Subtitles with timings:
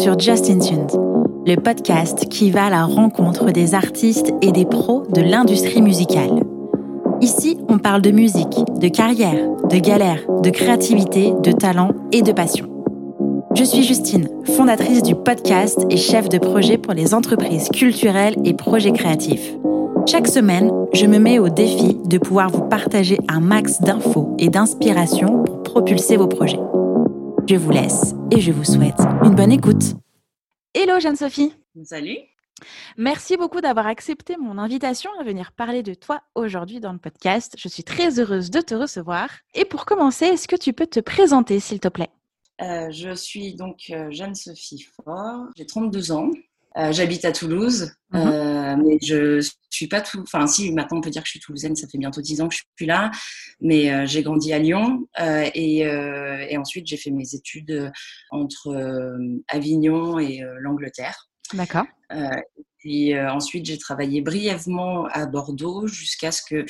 [0.00, 0.86] sur Justin Tunes,
[1.46, 6.42] le podcast qui va à la rencontre des artistes et des pros de l'industrie musicale.
[7.20, 9.36] Ici, on parle de musique, de carrière,
[9.68, 12.66] de galère, de créativité, de talent et de passion.
[13.54, 18.54] Je suis Justine, fondatrice du podcast et chef de projet pour les entreprises culturelles et
[18.54, 19.54] projets créatifs.
[20.06, 24.48] Chaque semaine, je me mets au défi de pouvoir vous partager un max d'infos et
[24.48, 26.69] d'inspiration pour propulser vos projets.
[27.50, 29.96] Je vous laisse et je vous souhaite une bonne écoute.
[30.72, 31.52] Hello Jeanne-Sophie.
[31.82, 32.18] Salut.
[32.96, 37.56] Merci beaucoup d'avoir accepté mon invitation à venir parler de toi aujourd'hui dans le podcast.
[37.58, 39.30] Je suis très heureuse de te recevoir.
[39.54, 42.10] Et pour commencer, est-ce que tu peux te présenter, s'il te plaît?
[42.62, 46.30] Euh, Je suis donc euh, Jeanne-Sophie Fort, j'ai 32 ans.
[46.76, 48.20] Euh, j'habite à Toulouse, mhm.
[48.28, 50.20] euh, mais je suis pas tout.
[50.20, 52.48] Enfin, si maintenant on peut dire que je suis toulousaine, ça fait bientôt dix ans
[52.48, 53.10] que je suis plus là.
[53.60, 57.90] Mais euh, j'ai grandi à Lyon et, et, ensuite j'ai fait mes études
[58.30, 59.18] entre
[59.48, 61.28] Avignon et l'Angleterre.
[61.54, 61.86] D'accord.
[62.84, 66.64] et ensuite j'ai travaillé brièvement à Bordeaux jusqu'à ce que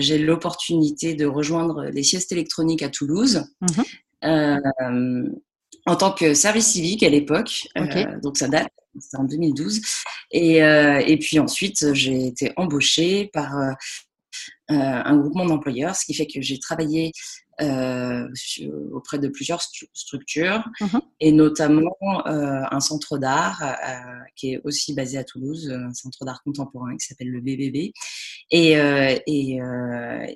[0.00, 3.44] j'ai l'opportunité de rejoindre les siestes électroniques à Toulouse.
[3.60, 5.34] Mhm.
[5.86, 7.66] En tant que service civique à l'époque,
[8.22, 8.68] donc ça date
[9.00, 9.80] c'était en 2012.
[10.32, 13.70] Et, euh, et puis ensuite, j'ai été embauchée par euh,
[14.70, 17.12] euh, un groupement d'employeurs, ce qui fait que j'ai travaillé
[17.62, 18.28] euh,
[18.92, 21.00] auprès de plusieurs structures mhm.
[21.20, 21.96] et notamment
[22.26, 26.96] euh, un centre d'art euh, qui est aussi basé à Toulouse, un centre d'art contemporain
[26.96, 27.92] qui s'appelle le BBB.
[28.50, 28.72] Et,
[29.26, 29.60] et,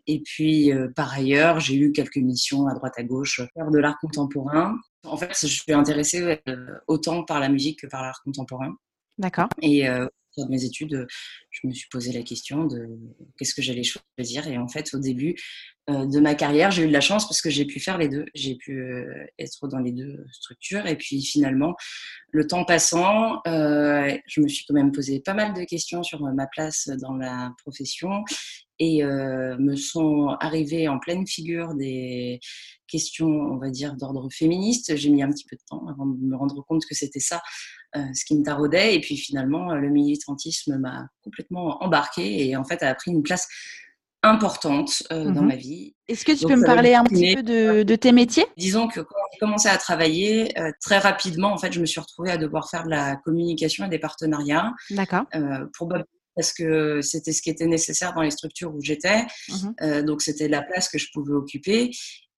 [0.06, 3.98] et puis par ailleurs, j'ai eu quelques missions à droite à gauche faire de l'art
[4.00, 4.78] contemporain.
[5.04, 6.40] En fait, je suis intéressée
[6.86, 8.74] autant par la musique que par l'art contemporain.
[9.18, 9.48] D'accord.
[9.60, 9.86] Et
[10.48, 11.06] mes études,
[11.50, 12.88] je me suis posé la question de
[13.38, 14.46] qu'est-ce que j'allais choisir.
[14.46, 15.36] Et en fait, au début
[15.88, 18.08] euh, de ma carrière, j'ai eu de la chance parce que j'ai pu faire les
[18.08, 18.26] deux.
[18.34, 20.86] J'ai pu euh, être dans les deux structures.
[20.86, 21.74] Et puis finalement,
[22.30, 26.20] le temps passant, euh, je me suis quand même posé pas mal de questions sur
[26.20, 28.24] ma place dans la profession
[28.78, 32.40] et me sont arrivées en pleine figure des
[32.86, 34.96] questions, on va dire, d'ordre féministe.
[34.96, 37.36] J'ai mis un petit peu de temps avant de me rendre compte que c'était ça
[37.36, 37.40] euh,
[37.94, 38.94] ce qui me taraudait.
[38.94, 43.22] Et puis finalement, euh, le militantisme m'a complètement embarqué et en fait a pris une
[43.22, 43.48] place
[44.22, 45.94] importante euh, dans mmh ma vie.
[46.08, 48.46] Est-ce que tu peux me parler un petit peu de, tes métiers?
[48.56, 52.30] Disons que quand j'ai commencé à travailler, très rapidement, en fait, je me suis retrouvée
[52.30, 54.72] à devoir faire de la communication et des partenariats.
[54.90, 55.24] D'accord.
[55.74, 59.24] probablement parce que c'était ce qui était nécessaire dans les structures où j'étais.
[59.48, 61.90] Mmh donc, c'était la place que je pouvais occuper.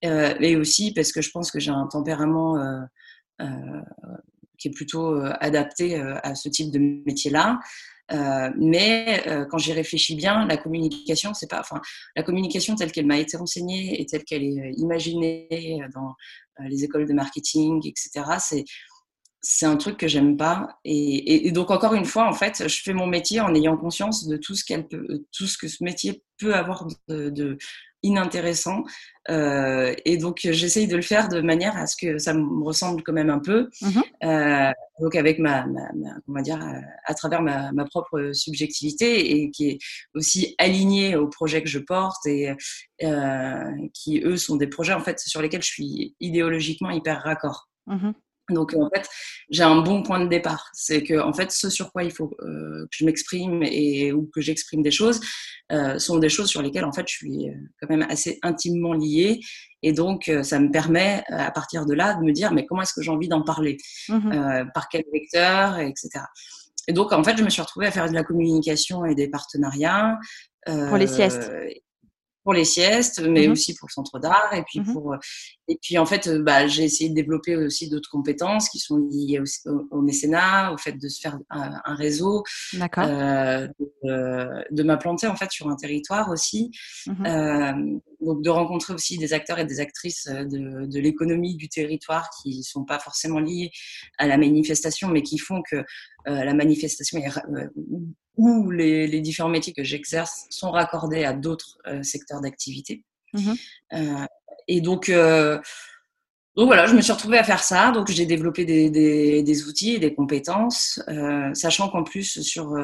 [0.03, 2.57] et aussi parce que je pense que j'ai un tempérament
[4.59, 7.61] qui est plutôt euh, adapté euh, à ce type de métier-là.
[8.11, 11.79] Euh, mais quand j'y réfléchis bien, la communication, c'est pas, enfin,
[12.17, 16.15] la communication telle qu'elle m'a été enseignée et telle qu'elle est imaginée dans
[16.61, 18.25] les écoles de marketing, etc.
[18.41, 18.65] C'est
[19.41, 20.79] c'est un truc que j'aime pas.
[20.85, 24.27] Et, et, donc encore une fois, en fait, je fais mon métier en ayant conscience
[24.27, 27.59] de tout ce qu'elle peut, tout ce que ce métier peut avoir de, de,
[28.03, 28.85] inintéressant.
[29.31, 33.03] Euh, et donc, j'essaye de le faire de manière à ce que ça me ressemble
[33.03, 33.69] quand même un peu.
[33.83, 34.03] Mhm.
[34.25, 35.89] Euh, donc, avec ma, ma,
[36.27, 36.61] on va dire,
[37.05, 39.79] à, travers ma, ma, propre subjectivité et qui est
[40.15, 42.53] aussi alignée aux projets que je porte et
[43.03, 47.69] euh, qui, eux, sont des projets en fait sur lesquels je suis idéologiquement hyper raccord.
[47.87, 48.15] Mhm.
[48.51, 49.09] Donc en fait,
[49.51, 50.71] j'ai un bon point de départ.
[50.73, 54.31] C'est que en fait, ce sur quoi il faut euh, que je m'exprime et ou
[54.33, 55.21] que j'exprime des choses
[55.73, 58.95] euh, sont des choses sur lesquelles en fait je suis euh, quand même assez intimement
[58.95, 59.41] liée.
[59.83, 62.93] Et donc ça me permet à partir de là de me dire mais comment est-ce
[62.95, 63.77] que j'ai envie d'en parler,
[64.09, 66.09] mmh par quel vecteur, etc.
[66.89, 69.29] Et donc en fait, je me suis retrouvée à faire de la communication et des
[69.29, 70.19] partenariats.
[70.67, 71.49] Pour les siestes
[72.49, 74.55] pour les siestes, mais mmh aussi pour le centre d'art.
[74.55, 75.19] Et puis, mmh pour, euh,
[75.69, 78.97] et puis en fait, euh, bah, j'ai essayé de développer aussi d'autres compétences qui sont
[78.97, 79.39] liées
[79.91, 82.43] au, mécénat, au fait de se faire un, réseau,
[82.75, 83.69] euh,
[84.03, 86.71] de, de m'implanter en fait sur un territoire aussi,
[87.27, 87.73] euh,
[88.23, 92.63] donc de rencontrer aussi des acteurs et des actrices de, de l'économie du territoire qui
[92.63, 93.71] sont pas forcément liés
[94.17, 95.85] à la manifestation, mais qui font que
[96.27, 97.31] la manifestation est
[98.39, 103.05] où les, différents métiers que j'exerce sont raccordés à d'autres euh, secteurs d'activité.
[103.35, 103.53] Mmh
[103.93, 104.27] euh,
[104.71, 105.59] et donc, euh,
[106.55, 107.91] donc voilà, je me suis retrouvée à faire ça.
[107.91, 108.91] Donc j'ai développé des,
[109.43, 111.01] des, outils et des compétences,
[111.55, 112.77] sachant qu'en plus sur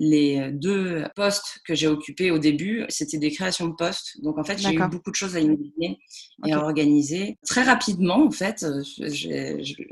[0.00, 4.22] les deux postes que j'ai occupés au début, c'était des créations de postes.
[4.22, 5.98] Donc en fait, j'ai eu beaucoup de choses à imaginer
[6.46, 7.36] et à organiser.
[7.44, 8.82] Très rapidement, en fait, euh,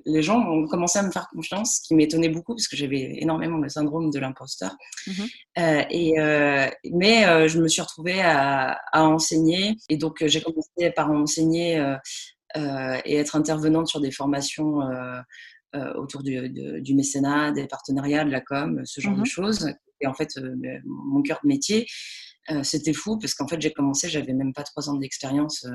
[0.06, 3.17] les gens ont commencé à me faire confiance, ce qui m'étonnait beaucoup parce que j'avais
[3.20, 4.76] énormément le syndrome de l'imposteur.
[5.08, 5.14] Mhm.
[5.58, 10.91] Euh, et euh, mais je me suis retrouvée à, à enseigner et donc j'ai commencé
[10.94, 11.85] par enseigner
[12.55, 14.79] et être intervenante sur des formations
[15.97, 16.49] autour du,
[16.81, 19.75] du, mécénat, des partenariats, de la com, ce genre de mmh choses.
[20.00, 20.38] Et en fait,
[20.84, 21.87] mon cœur de métier,
[22.62, 25.66] c'était fou parce qu'en fait, j'ai commencé, j'avais même pas trois ans d'expérience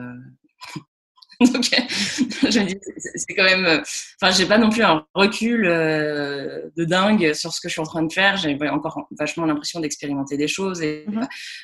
[1.53, 3.65] Donc, je me dis, c'est quand même.
[3.65, 3.81] Euh,
[4.21, 7.81] enfin, j'ai pas non plus un recul euh, de dingue sur ce que je suis
[7.81, 8.37] en train de faire.
[8.37, 11.21] J'ai encore vachement l'impression d'expérimenter des choses et mmh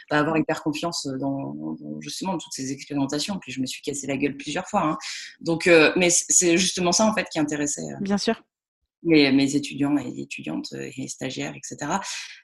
[0.10, 1.54] avoir hyper confiance dans,
[2.00, 3.38] justement toutes ces expérimentations.
[3.40, 4.82] Puis je me suis cassé la gueule plusieurs fois.
[4.82, 4.98] Hein.
[5.42, 7.84] Donc, euh, mais c'est justement ça en fait qui intéressait.
[8.02, 8.42] Bien sûr.
[9.04, 12.00] Mes, mes, étudiants et étudiantes et stagiaires, etc.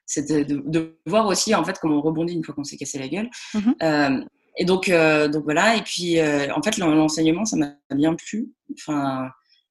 [0.06, 3.08] C'est de, voir aussi en fait comment on rebondit une fois qu'on s'est cassé la
[3.08, 3.30] gueule.
[3.56, 4.24] Mmh
[4.58, 5.76] et donc, euh, donc voilà.
[5.76, 8.52] Et puis, euh, en fait, l'enseignement, ça m'a bien plu.
[8.74, 9.30] Enfin,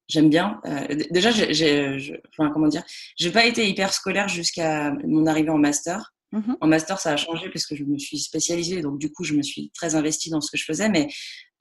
[0.08, 0.60] j'aime bien.
[0.66, 2.82] Euh, déjà, j'ai, enfin, comment dire,
[3.16, 6.14] j'ai pas été hyper scolaire jusqu'à mon arrivée en master.
[6.32, 9.22] Mmh en master, ça a changé parce que je me suis spécialisée, donc du coup,
[9.22, 10.88] je me suis très investie dans ce que je faisais.
[10.88, 11.08] Mais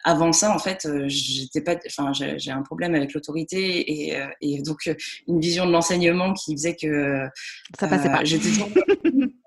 [0.04, 4.90] avant ça, en fait, j'étais pas, enfin, j'ai un problème avec l'autorité et, et, donc
[5.28, 7.28] une vision de l'enseignement qui faisait que
[7.80, 8.24] ça passait pas.
[8.24, 8.70] J'étais toujours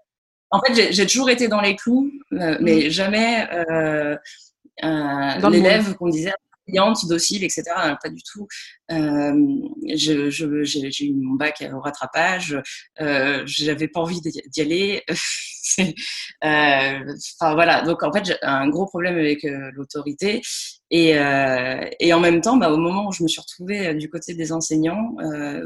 [0.54, 2.90] en fait, j'ai toujours été dans les clous, euh, mais mm.
[2.90, 4.16] jamais euh,
[5.50, 6.32] l'élève qu'on disait
[6.66, 7.62] brillante, docile, etc.
[8.02, 8.46] Pas du tout.
[8.92, 9.32] Euh,
[9.94, 12.60] j'ai eu mon bac au rattrapage.
[13.00, 15.02] Euh, J'avais pas envie d'y aller.
[16.42, 17.82] Enfin voilà.
[17.82, 19.42] Donc en fait, un gros problème avec
[19.74, 20.42] l'autorité.
[20.90, 21.16] Et,
[22.00, 24.52] et, en même temps, bah, au moment où je me suis retrouvée du côté des
[24.52, 25.16] enseignants,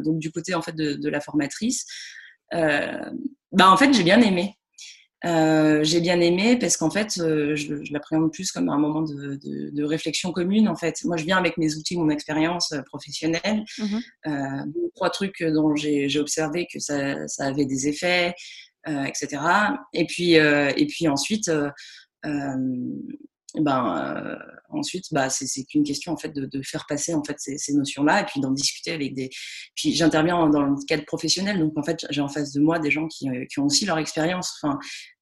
[0.05, 1.85] donc du côté en fait de, de la formatrice,
[2.53, 4.58] bah en fait j'ai bien aimé.
[5.25, 9.03] Euh, j'ai bien aimé parce qu'en fait, euh, je, je l'appréhende plus comme un moment
[9.03, 10.69] de, de, de, réflexion commune.
[10.69, 13.65] En fait, moi, je viens avec mes outils, mon expérience euh, professionnelle,
[14.27, 14.31] euh,
[14.95, 18.33] trois trucs dont j'ai observé que ça, ça, avait des effets,
[18.87, 19.43] euh, etc.
[19.93, 21.51] Et puis, et puis ensuite,
[23.55, 24.37] ben euh,
[24.69, 27.73] ensuite bah c'est qu'une question en fait de, de, faire passer en fait ces, ces
[27.73, 29.31] notions là et puis d'en discuter avec des
[29.75, 32.91] puis j'interviens dans le cadre professionnel donc en fait j'ai en face de moi des
[32.91, 34.59] gens qui, euh, qui ont aussi leur expérience.
[34.63, 34.79] Enfin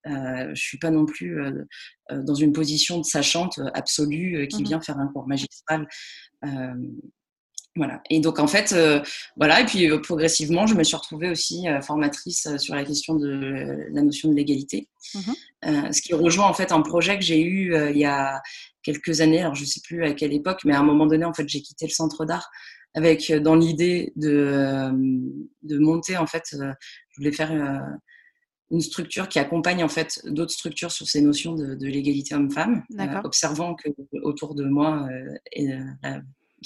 [0.06, 1.64] euh, je suis pas non plus euh,
[2.10, 5.86] dans une position de sachante absolue qui mmh vient faire un cours magistral
[7.76, 8.00] voilà.
[8.08, 9.00] Et donc en fait, euh,
[9.36, 9.60] voilà.
[9.60, 13.86] Et puis euh, progressivement, je me suis retrouvée aussi euh, formatrice sur la question de
[13.90, 15.32] la notion de l'égalité, mmh
[15.90, 18.40] ce qui rejoint en fait un projet que j'ai eu il y a
[18.84, 19.40] quelques années.
[19.40, 21.60] Alors je sais plus à quelle époque, mais à un moment donné, en fait, j'ai
[21.60, 22.48] quitté le centre d'art
[22.94, 24.92] avec dans l'idée de
[25.64, 26.44] de monter en fait.
[26.52, 27.50] je voulais faire
[28.70, 32.84] une structure qui accompagne en fait d'autres structures sur ces notions de, de l'égalité homme-femme,
[33.24, 33.88] observant que
[34.22, 35.08] autour de moi
[35.52, 35.68] et,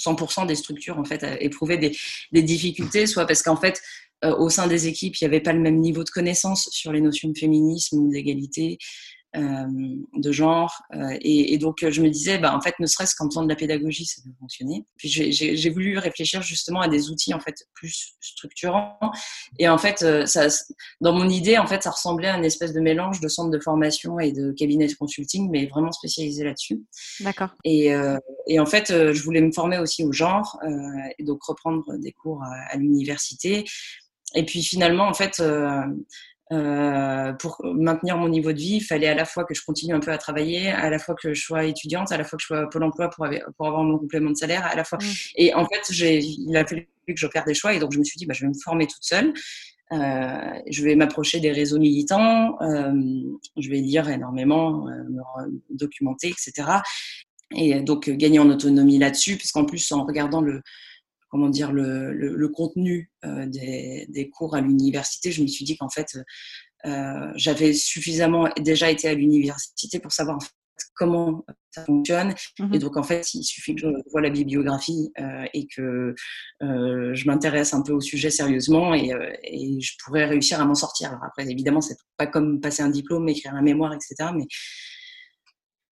[0.01, 1.97] 100% des structures en fait éprouvaient des,
[2.33, 3.81] des difficultés, soit parce qu'en fait
[4.25, 6.93] euh, au sein des équipes il n'y avait pas le même niveau de connaissance sur
[6.93, 10.83] les notions de féminisme ou d'égalité, euh, de genre.
[10.95, 13.49] Euh, et, et, donc, je me disais, bah, en fait, ne serait-ce qu'en faisant de
[13.49, 14.85] la pédagogie, ça peut fonctionner.
[14.97, 18.99] Puis, j'ai voulu réfléchir justement à des outils, en fait, plus structurants.
[19.59, 20.49] Et en fait, euh, ça,
[21.01, 23.61] dans mon idée, en fait, ça ressemblait à une espèce de mélange de centre de
[23.61, 26.83] formation et de cabinet de consulting, mais vraiment spécialisé là-dessus.
[27.21, 27.51] D'accord.
[27.65, 28.19] Et, euh,
[28.49, 30.59] et, en fait, je voulais me former aussi au genre,
[31.19, 33.65] et donc reprendre des cours à, à l'université.
[34.35, 35.83] Et puis finalement, en fait, euh,
[36.51, 40.01] pour maintenir mon niveau de vie, il fallait à la fois que je continue un
[40.01, 42.47] peu à travailler, à la fois que je sois étudiante, à la fois que je
[42.47, 43.27] sois Pôle emploi pour,
[43.57, 44.99] pour avoir mon complément de salaire, à la fois.
[44.99, 45.07] Mmh.
[45.37, 48.05] Et en fait, il a fallu que je j'opère des choix et donc je me
[48.05, 49.33] suis dit, bah, je vais me former toute seule.
[49.93, 52.93] Euh, je vais m'approcher des réseaux militants, euh,
[53.57, 56.69] je vais lire énormément, euh, me documenter, etc.
[57.57, 60.63] Et donc gagner en autonomie là-dessus, puisqu'en plus en regardant le,
[61.31, 65.65] comment dire le, le, le contenu euh, des, des, cours à l'université, je me suis
[65.65, 66.19] dit qu'en fait
[66.87, 70.51] euh, j'avais suffisamment déjà été à l'université pour savoir en fait,
[70.95, 72.35] comment ça fonctionne.
[72.59, 76.15] Mmh Et donc, en fait, il suffit que je vois la bibliographie euh, et que
[76.63, 80.65] euh, je m'intéresse un peu au sujet sérieusement et, euh, et je pourrais réussir à
[80.65, 81.11] m'en sortir.
[81.11, 84.31] Alors après, évidemment, c'est pas comme passer un diplôme, écrire un mémoire, etc.
[84.35, 84.47] Mais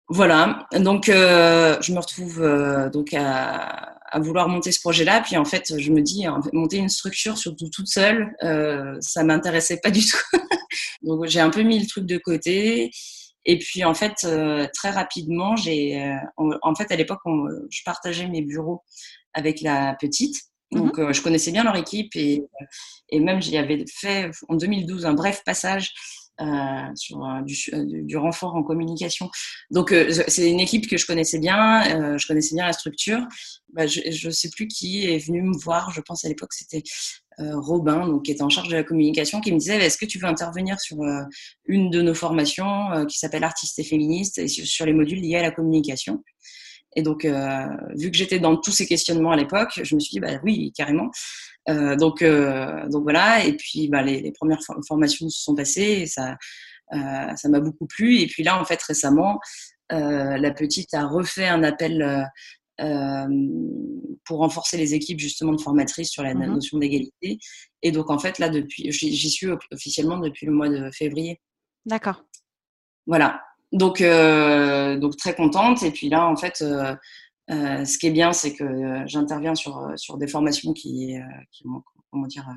[0.09, 0.67] voilà.
[0.73, 5.21] Donc, euh, je me retrouve euh, donc à, à vouloir monter ce projet-là.
[5.21, 9.79] Puis en fait, je me dis, monter une structure surtout toute seule, euh, ça m'intéressait
[9.81, 10.17] pas du tout.
[11.03, 12.91] Donc j'ai un peu mis le truc de côté.
[13.45, 16.15] Et puis en fait, euh, très rapidement, j'ai, euh,
[16.61, 17.21] en, fait, à l'époque,
[17.69, 18.83] je partageais mes bureaux
[19.33, 20.35] avec la petite.
[20.71, 22.43] Mmh Donc euh, je connaissais bien leur équipe et,
[23.09, 25.93] et même j'y avais fait en 2012 un bref passage
[26.39, 29.27] euh, sur euh, du, du, renfort en communication.
[29.71, 33.21] Donc euh, c'est une équipe que je connaissais bien, je connaissais bien la structure.
[33.73, 36.83] Bah, je ne sais plus qui est venu me voir, je pense à l'époque c'était
[37.39, 40.19] Robin, donc qui était en charge de la communication, qui me disait est-ce que tu
[40.19, 40.97] veux intervenir sur
[41.65, 45.41] une de nos formations qui s'appelle Artistes et féministes et sur, les modules liés à
[45.41, 46.23] la communication?
[46.95, 50.19] Et donc, vu que j'étais dans tous ces questionnements à l'époque, je me suis dit,
[50.19, 51.11] bah oui, carrément.
[51.67, 53.45] donc, donc voilà.
[53.45, 56.37] Et puis, bah, les, les, premières formations se sont passées et ça,
[56.91, 58.19] ça m'a beaucoup plu.
[58.19, 59.39] Et puis là, en fait, récemment,
[59.89, 62.27] la petite a refait un appel
[64.23, 67.39] pour renforcer les équipes justement de formatrices sur la mmh notion d'égalité.
[67.81, 71.41] Et donc en fait là depuis, j'y suis officiellement depuis le mois de février.
[71.85, 72.23] D'accord.
[73.07, 73.41] Voilà.
[73.71, 75.83] Donc euh, donc très contente.
[75.83, 76.95] Et puis là en fait, euh,
[77.49, 81.15] euh, ce qui est bien, c'est que j'interviens sur sur des formations qui,
[81.51, 81.63] qui
[82.11, 82.47] comment dire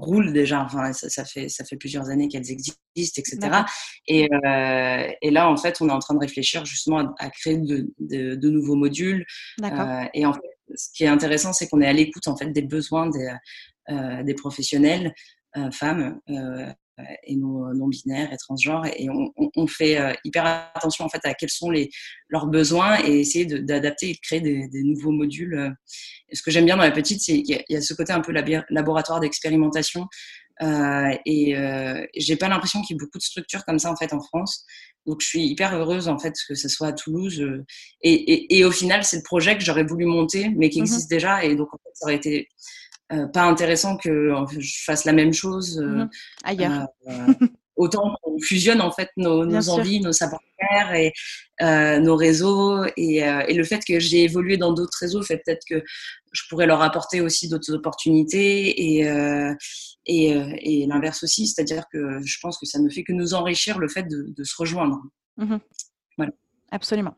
[0.00, 0.64] roulent déjà.
[0.64, 3.62] Enfin, ça, fait, ça fait plusieurs années qu'elles existent, etc.
[4.06, 7.58] Et, euh, et, là, en fait, on est en train de réfléchir justement à, créer
[7.58, 9.24] de, de, nouveaux modules.
[9.62, 10.40] Euh, et en fait,
[10.74, 13.32] ce qui est intéressant, c'est qu'on est à l'écoute en fait des besoins des,
[13.90, 15.12] euh, des professionnels
[15.72, 16.20] femmes
[17.24, 21.34] et non, non, binaires et transgenres et on, on, fait hyper attention en fait à
[21.34, 21.90] quels sont les,
[22.28, 25.74] leurs besoins et essayer d'adapter et de créer des, des nouveaux modules
[26.32, 28.32] ce que j'aime bien dans la petite, c'est qu'il y, a ce côté un peu
[28.70, 30.06] laboratoire d'expérimentation.
[30.62, 33.96] Euh, et euh, j'ai pas l'impression qu'il y ait beaucoup de structures comme ça en
[33.96, 34.64] fait en France.
[35.06, 37.40] Donc je suis hyper heureuse en fait que ce soit à Toulouse.
[37.40, 37.64] Euh,
[38.02, 40.84] et, et, et, au final, c'est le projet que j'aurais voulu monter, mais qui mhm.
[40.84, 41.44] existe déjà.
[41.44, 42.48] Et donc en fait, ça aurait été
[43.12, 46.08] euh, pas intéressant que je fasse la même chose mhm.
[46.44, 46.88] ailleurs.
[47.80, 51.12] autant qu'on fusionne en fait nos, nos envies, nos savoir-faire et
[51.62, 55.40] euh, nos réseaux et, euh, et, le fait que j'ai évolué dans d'autres réseaux fait
[55.44, 55.82] peut-être que
[56.32, 59.54] je pourrais leur apporter aussi d'autres opportunités et, euh,
[60.04, 63.32] et, euh, et l'inverse aussi, c'est-à-dire que je pense que ça ne fait que nous
[63.32, 64.98] enrichir le fait de, de se rejoindre.
[65.38, 65.56] Mmh
[66.16, 66.32] voilà.
[66.70, 67.16] Absolument.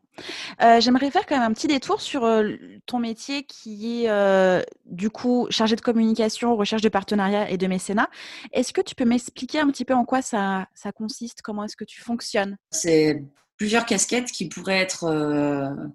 [0.62, 2.56] Euh, J'aimerais faire quand même un petit détour sur euh,
[2.86, 7.66] ton métier qui est euh, du coup chargé de communication, recherche de partenariat et de
[7.66, 8.08] mécénat.
[8.52, 11.42] Est-ce que tu peux m'expliquer un petit peu en quoi ça, ça consiste?
[11.42, 12.56] Comment est-ce que tu fonctionnes?
[12.70, 13.22] C'est
[13.56, 15.04] plusieurs casquettes qui pourraient être,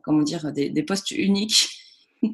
[0.04, 1.87] comment dire, des, des postes uniques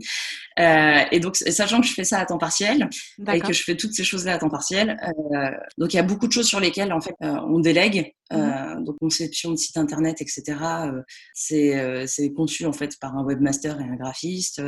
[0.59, 2.87] Euh, et donc, sachant que je fais ça à temps partiel
[3.33, 5.49] et que je fais toutes ces choses-là à temps partiel, euh,
[5.79, 8.13] donc il y a beaucoup de choses sur lesquelles en fait euh, on délègue.
[8.31, 8.83] Mmh.
[8.83, 10.57] Donc conception de site internet, etc.
[11.33, 14.61] c'est conçu en fait par un webmaster et un graphiste.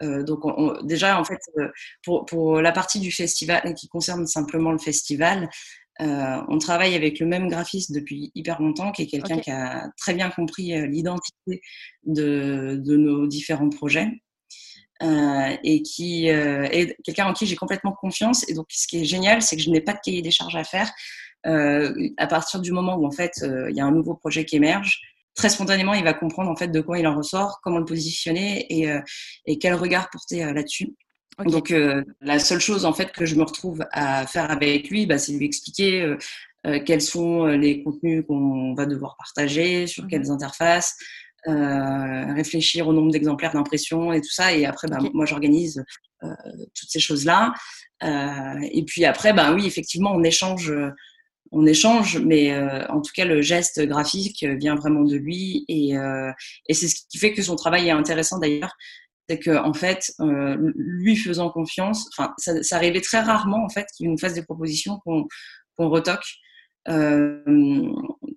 [0.00, 0.40] donc
[0.86, 1.40] déjà en fait
[2.02, 5.48] pour pour la partie du festival qui concerne simplement le festival,
[6.00, 9.90] euh, on travaille avec le même graphiste depuis hyper longtemps, qui est quelqu'un qui a
[9.96, 11.62] très bien compris l'identité
[12.04, 14.08] de, de, nos différents projets
[15.00, 18.48] et qui euh, est quelqu'un en qui j'ai complètement confiance.
[18.48, 20.56] Et donc, ce qui est génial, c'est que je n'ai pas de cahier des charges
[20.56, 20.90] à faire.
[21.46, 24.44] Euh, à partir du moment où en fait euh, il y a un nouveau projet
[24.44, 25.00] qui émerge,
[25.34, 28.66] très spontanément, il va comprendre en fait de quoi il en ressort, comment le positionner
[28.68, 29.00] et, euh,
[29.44, 30.94] et quel regard porter là-dessus.
[31.44, 31.70] Donc
[32.22, 35.32] la seule chose en fait que je me retrouve à faire avec lui, bah, c'est
[35.32, 36.16] lui expliquer
[36.86, 40.96] quels sont les contenus qu'on va devoir partager, sur mmh quelles interfaces,
[41.48, 44.54] euh, réfléchir au nombre d'exemplaires d'impression et tout ça.
[44.54, 45.84] Et après, ben, moi, j'organise
[46.22, 46.28] euh,
[46.74, 47.54] toutes ces choses-là.
[48.02, 50.72] Euh, et puis après, ben oui, effectivement, on échange,
[51.52, 52.56] on échange, mais
[52.88, 55.64] en tout cas, le geste graphique vient vraiment de lui.
[55.68, 55.92] Et,
[56.68, 58.76] et c'est ce qui fait que son travail est intéressant d'ailleurs
[59.28, 63.68] c'est que en fait, euh, lui faisant confiance, enfin, ça, ça, arrivait très rarement en
[63.68, 65.26] fait qu'il nous fasse des propositions qu'on
[65.76, 66.24] qu'on retoque.
[66.88, 67.40] Euh,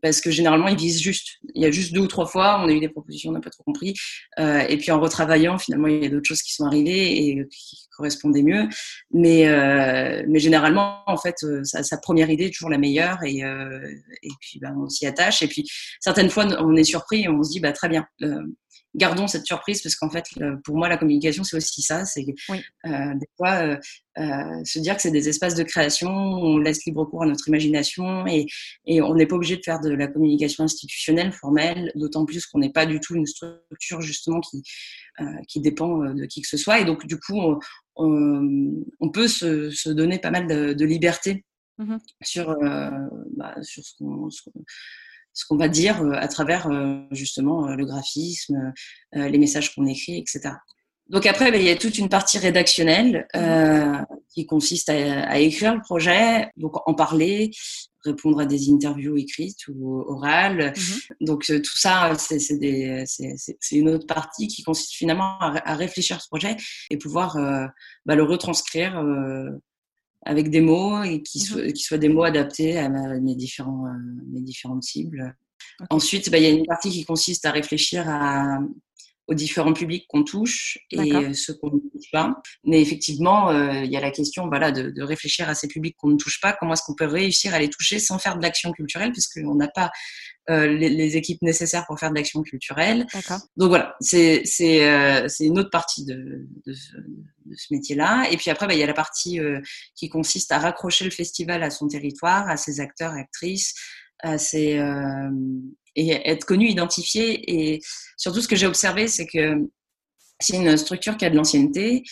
[0.01, 1.37] parce que généralement ils visent juste.
[1.53, 3.41] Il y a juste deux ou trois fois, on a eu des propositions, on n'a
[3.41, 3.93] pas trop compris.
[4.39, 7.47] Euh, et puis en retravaillant, finalement, il y a d'autres choses qui sont arrivées et
[7.49, 8.67] qui correspondaient mieux.
[9.11, 13.21] Mais, euh, mais généralement, en fait, euh, sa, sa, première idée est toujours la meilleure
[13.23, 13.79] et, euh,
[14.23, 15.41] et puis ben, on s'y attache.
[15.41, 18.05] Et puis certaines fois, on est surpris et on se dit, bah, très bien.
[18.95, 20.23] Gardons cette surprise parce qu'en fait,
[20.63, 22.05] pour moi, la communication, c'est aussi ça.
[22.05, 22.61] C'est oui.
[22.85, 23.77] euh, des fois euh,
[24.17, 27.47] euh, se dire que c'est des espaces de création, on laisse libre cours à notre
[27.47, 28.47] imagination et,
[28.85, 32.59] et on n'est pas obligé de faire de la communication institutionnelle, formelle, d'autant plus qu'on
[32.59, 34.63] n'est pas du tout une structure justement qui,
[35.47, 36.79] qui dépend de qui que ce soit.
[36.79, 37.59] Et donc, du coup, on,
[37.95, 41.45] on, on peut se, se, donner pas mal de, de liberté
[41.77, 42.89] mmh sur, euh,
[43.35, 44.29] bah, sur ce qu'on
[45.33, 48.73] ce qu'on va dire euh, à travers euh, justement euh, le graphisme,
[49.13, 50.51] les messages qu'on écrit, etc.
[51.09, 53.97] Donc après, ben, il y a toute une partie rédactionnelle euh,
[54.31, 57.49] qui consiste à, à, écrire le projet, donc en parler,
[58.05, 60.73] répondre à des interviews écrites ou orales.
[60.75, 61.25] Mmh.
[61.25, 66.55] Donc tout ça, c'est une autre partie qui consiste finalement à, à, réfléchir ce projet
[66.91, 67.65] et pouvoir euh,
[68.05, 69.49] bah, le retranscrire euh,
[70.25, 71.41] avec des mots et qui, mmh.
[71.41, 73.97] soient, qui soient des mots adaptés à mes, différents, euh,
[74.31, 75.35] mes différentes cibles.
[75.79, 75.87] Okay.
[75.91, 78.59] Ensuite, bah, il y a une partie qui consiste à réfléchir à,
[79.29, 82.41] aux différents publics qu'on touche et ceux qu'on ne touche pas.
[82.65, 85.95] Mais effectivement, euh, il y a la question voilà, de, de, réfléchir à ces publics
[85.97, 86.53] qu'on ne touche pas.
[86.53, 89.67] Comment est-ce qu'on peut réussir à les toucher sans faire de l'action culturelle, puisqu'on n'a
[89.67, 89.91] pas
[90.49, 93.05] les, équipes nécessaires pour faire de l'action culturelle.
[93.57, 94.43] Donc voilà, c'est
[95.39, 96.97] une autre partie de, ce,
[97.71, 98.27] métier-là.
[98.31, 99.39] Et puis après, bah, il y a la partie
[99.95, 103.73] qui consiste à raccrocher le festival à son territoire, à ses acteurs actrices,
[104.19, 104.79] à ses,
[105.95, 107.73] et être connu, identifié.
[107.73, 107.81] Et
[108.17, 109.67] surtout, ce que j'ai observé, c'est que
[110.39, 112.03] c'est une structure qui a de l'ancienneté.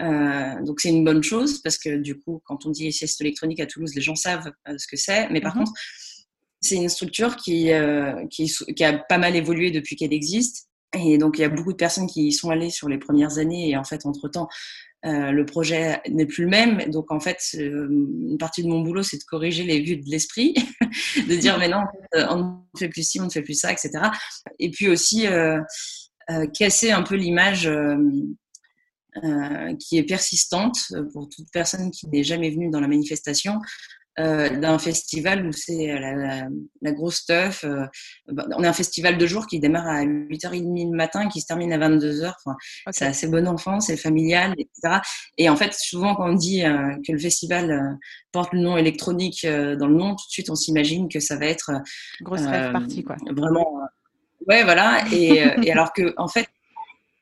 [0.00, 3.60] Euh, donc c'est une bonne chose parce que du coup, quand on dit sieste électronique
[3.60, 5.28] à Toulouse, les gens savent euh, ce que c'est.
[5.30, 5.64] Mais par mhm.
[5.64, 5.80] contre,
[6.66, 10.68] c'est une structure qui, euh, qui, a pas mal évolué depuis qu'elle existe.
[10.96, 13.38] Et donc il y a beaucoup de personnes qui y sont allées sur les premières
[13.38, 14.48] années et en fait, entre-temps,
[15.04, 16.90] euh, le projet n'est plus le même.
[16.90, 20.08] Donc en fait, euh, une partie de mon boulot, c'est de corriger les vues de
[20.08, 20.54] l'esprit,
[21.28, 22.36] de dire mais non, on
[22.74, 23.90] ne fait plus ci, on ne fait plus ça, etc.
[24.58, 25.26] Et puis aussi
[26.58, 27.70] casser un peu l'image
[29.78, 30.78] qui est persistante
[31.12, 33.60] pour toute personne qui n'est jamais venue dans la manifestation
[34.18, 36.48] euh, d'un festival où c'est la,
[36.80, 37.64] la, grosse stuff.
[37.64, 37.84] Euh,
[38.28, 41.42] bah, on est un festival de jour qui démarre à 8h30 le matin et qui
[41.42, 42.32] se termine à 22h.
[42.44, 42.56] Enfin,
[42.92, 45.00] C'est assez bon enfant, c'est familial, etc.
[45.36, 47.98] Et en fait, souvent quand on dit euh, que le festival
[48.32, 51.46] porte le nom électronique dans le nom, tout de suite on s'imagine que ça va
[51.46, 51.72] être
[52.22, 53.16] grosse rêve partie, quoi.
[53.30, 53.80] Vraiment.
[54.48, 55.04] ouais, voilà.
[55.12, 56.48] Et, et alors que en fait,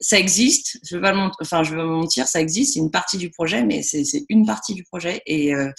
[0.05, 3.65] ça existe, je veux pas enfin veux mentir, ça existe, c'est une partie du projet,
[3.65, 5.23] mais c'est une partie du projet.
[5.25, 5.71] Et euh,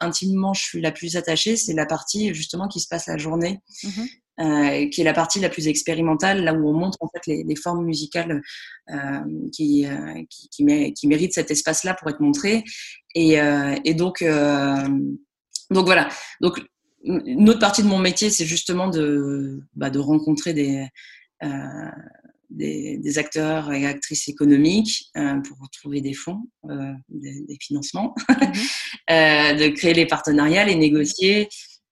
[0.00, 3.58] intimement, je suis la plus attachée, c'est la partie justement qui se passe la journée,
[3.82, 4.06] mhm.
[4.40, 7.42] euh, qui est la partie la plus expérimentale, là où on montre en fait les,
[7.42, 8.40] les formes musicales
[8.90, 9.84] euh, qui,
[10.30, 12.62] qui, méritent cet espace-là pour être montrées.
[13.16, 13.38] Et,
[13.84, 14.24] et donc,
[15.70, 16.08] donc voilà.
[16.40, 16.62] Donc
[17.04, 20.86] une autre partie de mon métier, c'est justement de, bah, de rencontrer des
[22.52, 26.40] des, acteurs et actrices économiques euh, pour trouver des fonds,
[26.70, 28.52] euh, des, financements, mhm.
[29.10, 31.48] euh, de créer les partenariats, les négocier.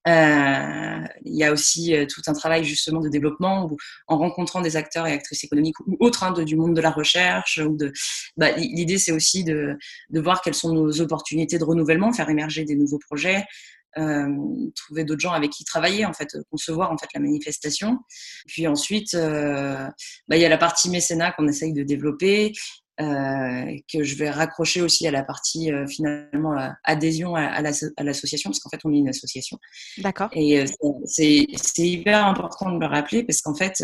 [0.06, 3.76] il y a aussi tout un travail justement de développement où,
[4.06, 7.58] en rencontrant des acteurs et actrices économiques ou autres hein, du monde de la recherche.
[7.58, 7.92] Ou de,
[8.36, 9.76] bah, l'idée c'est aussi de,
[10.10, 13.44] de voir quelles sont nos opportunités de renouvellement, faire émerger des nouveaux projets,
[13.94, 17.98] trouver d'autres gens avec qui travailler, en fait, concevoir en fait la manifestation.
[18.46, 19.88] Puis ensuite, euh,
[20.28, 22.52] bah, il y a la partie mécénat qu'on essaye de développer,
[23.00, 27.62] euh, que je vais raccrocher aussi à la partie euh, finalement adhésion à, à
[28.02, 29.58] l'association, parce qu'en fait on est une association.
[29.98, 30.28] D'accord.
[30.34, 30.64] Et
[31.06, 31.46] c'est
[31.78, 33.82] hyper important de le rappeler parce qu'en fait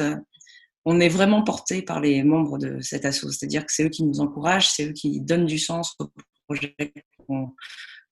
[0.84, 4.04] on est vraiment porté par les membres de cette asso, c'est-à-dire que c'est eux qui
[4.04, 6.06] nous encouragent, c'est eux qui donnent du sens au
[6.46, 6.76] projet
[7.26, 7.54] qu'on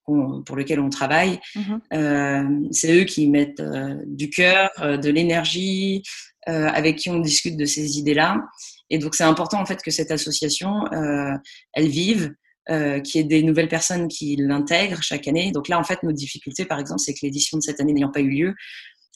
[0.05, 1.41] pour lesquels on travaille.
[1.55, 1.81] Mhm.
[1.93, 6.03] Euh, c'est eux qui mettent euh, du cœur, euh, de l'énergie,
[6.47, 8.37] avec qui on discute de ces idées-là.
[8.91, 10.85] Et donc c'est important en fait que cette association,
[11.73, 12.35] elle vive,
[12.71, 15.53] euh, qu'il y ait des nouvelles personnes qui l'intègrent chaque année.
[15.53, 18.11] Donc là, en fait, nos difficultés, par exemple, c'est que l'édition de cette année n'ayant
[18.11, 18.55] pas eu lieu,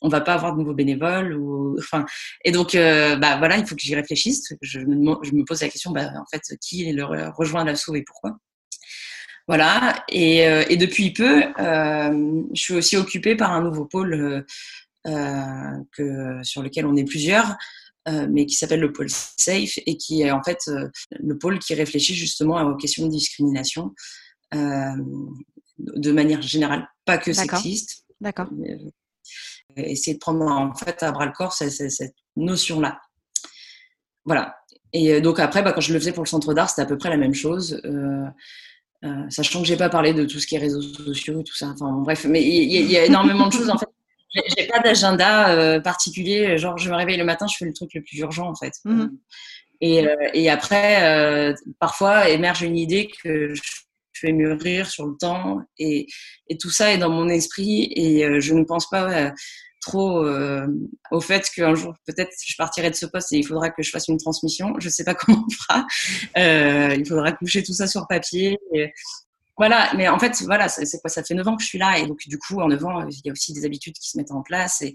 [0.02, 2.04] on va pas avoir de nouveaux bénévoles ou enfin
[2.44, 5.68] et donc bah voilà il faut que j'y réfléchisse je me, je me pose la
[5.68, 8.38] question bah en fait qui le rejoint l'assaut et pourquoi?
[9.48, 10.04] Voilà.
[10.10, 14.44] Et, euh, et depuis peu, euh, je suis aussi occupée par un nouveau pôle
[15.06, 17.56] euh, que, sur lequel on est plusieurs,
[18.30, 20.70] mais qui s'appelle le pôle SAFE et qui est en fait
[21.10, 23.94] le pôle qui réfléchit justement aux questions de discrimination
[24.54, 28.06] de manière générale, pas que sexiste.
[28.18, 28.48] D'accord.
[29.76, 32.98] Essayer de prendre en fait à bras le corps cette, cette notion-là.
[34.24, 34.56] Voilà.
[34.94, 36.96] Et donc après, bah, quand je le faisais pour le centre d'art, c'était à peu
[36.96, 37.78] près la même chose.
[37.84, 38.24] Euh,
[39.04, 41.54] euh, sachant que j'ai pas parlé de tout ce qui est réseaux sociaux et tout
[41.54, 41.68] ça.
[41.68, 43.88] Enfin bref, mais il y, a énormément de choses en fait.
[44.56, 46.58] J'ai pas d'agenda euh, particulier.
[46.58, 48.74] Genre, je me réveille le matin, je fais le truc le plus urgent en fait.
[48.84, 49.16] Mhm.
[49.80, 53.62] Et, euh, et, après, parfois émerge une idée que je
[54.12, 56.08] fais mûrir sur le temps et,
[56.48, 59.32] et tout ça est dans mon esprit et je ne pense pas
[59.88, 60.66] trop euh,
[61.10, 63.90] au fait qu'un jour peut-être je partirai de ce poste et il faudra que je
[63.90, 64.74] fasse une transmission.
[64.78, 65.86] Je ne sais pas comment on fera.
[66.36, 68.58] Euh, il faudra coucher tout ça sur papier.
[69.56, 71.10] Voilà, mais en fait, voilà, c'est quoi?
[71.10, 73.08] Ça fait 9 ans que je suis là et donc du coup, en 9 ans,
[73.08, 74.92] il y a aussi des habitudes qui se mettent en place et,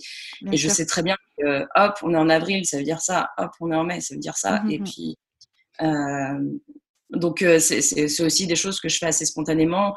[0.49, 3.32] et je sais très bien que hop, on est en avril, ça veut dire ça.
[3.38, 4.62] Hop, on est en mai, ça veut dire ça.
[4.62, 4.84] Mmh, et mmh.
[4.84, 5.17] puis
[5.82, 6.39] euh,
[7.10, 9.93] donc c'est aussi des choses que je fais assez spontanément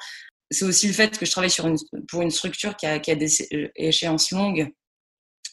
[0.50, 1.76] c'est aussi le fait que je travaille sur une,
[2.08, 4.72] pour une structure qui a, qui a des échéances longues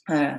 [0.10, 0.32] euh,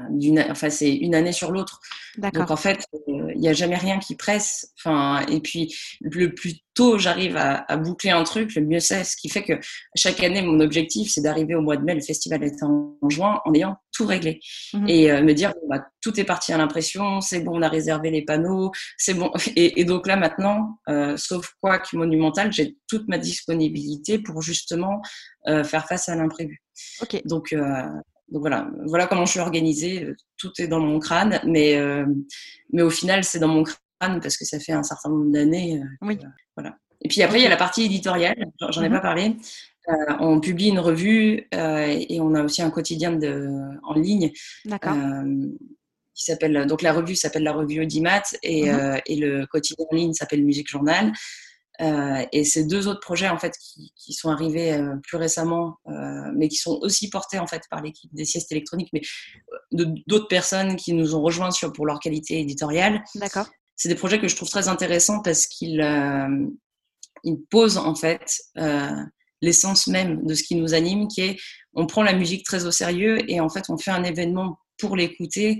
[0.50, 1.80] enfin c'est une année sur l'autre.
[2.18, 4.72] Donc en fait, il euh, n'y a jamais rien qui presse.
[4.78, 9.04] Enfin et puis le plus tôt j'arrive à, à, boucler un truc, le mieux c'est.
[9.04, 9.54] Ce qui fait que
[9.96, 13.40] chaque année mon objectif c'est d'arriver au mois de mai, le festival est en, juin,
[13.46, 14.40] en ayant tout réglé
[14.74, 14.88] mhm.
[14.88, 18.10] et euh, me dire bah, tout est parti à l'impression, c'est bon, on a réservé
[18.10, 19.30] les panneaux, c'est bon.
[19.56, 24.42] Et, et, donc là maintenant, euh, sauf quoi que monumental, j'ai toute ma disponibilité pour
[24.42, 25.00] justement
[25.46, 26.62] faire face à l'imprévu.
[27.02, 27.20] Ok.
[27.26, 27.54] Donc
[28.34, 30.08] donc voilà, voilà comment je suis organisée.
[30.36, 31.78] Tout est dans mon crâne, mais,
[32.72, 35.80] mais au final, c'est dans mon crâne parce que ça fait un certain nombre d'années.
[36.02, 36.18] oui.
[36.56, 36.76] voilà.
[37.00, 38.92] Et puis après, il y a la partie éditoriale, j'en ai mm-hmm.
[38.92, 39.36] pas parlé.
[40.18, 43.48] on publie une revue et on a aussi un quotidien de,
[43.84, 44.32] en ligne.
[44.64, 44.96] D'accord
[46.14, 48.78] qui s'appelle donc la revue s'appelle la revue Audimat et, mhm.
[48.78, 51.12] euh, et le quotidien en ligne s'appelle Musique Journal.
[51.80, 55.78] Euh, et ces deux autres projets en fait qui, qui sont arrivés euh, plus récemment,
[55.88, 59.02] euh, mais qui sont aussi portés en fait par l'équipe des siestes électroniques, mais
[59.72, 63.02] d'autres personnes qui nous ont rejoints sur pour leur qualité éditoriale.
[63.16, 63.48] D'accord.
[63.74, 65.82] C'est des projets que je trouve très intéressants parce qu'ils
[67.24, 68.24] ils posent en fait
[69.42, 71.36] l'essence même de ce qui nous anime, qui est
[71.72, 74.94] on prend la musique très au sérieux et en fait on fait un événement pour
[74.94, 75.58] l'écouter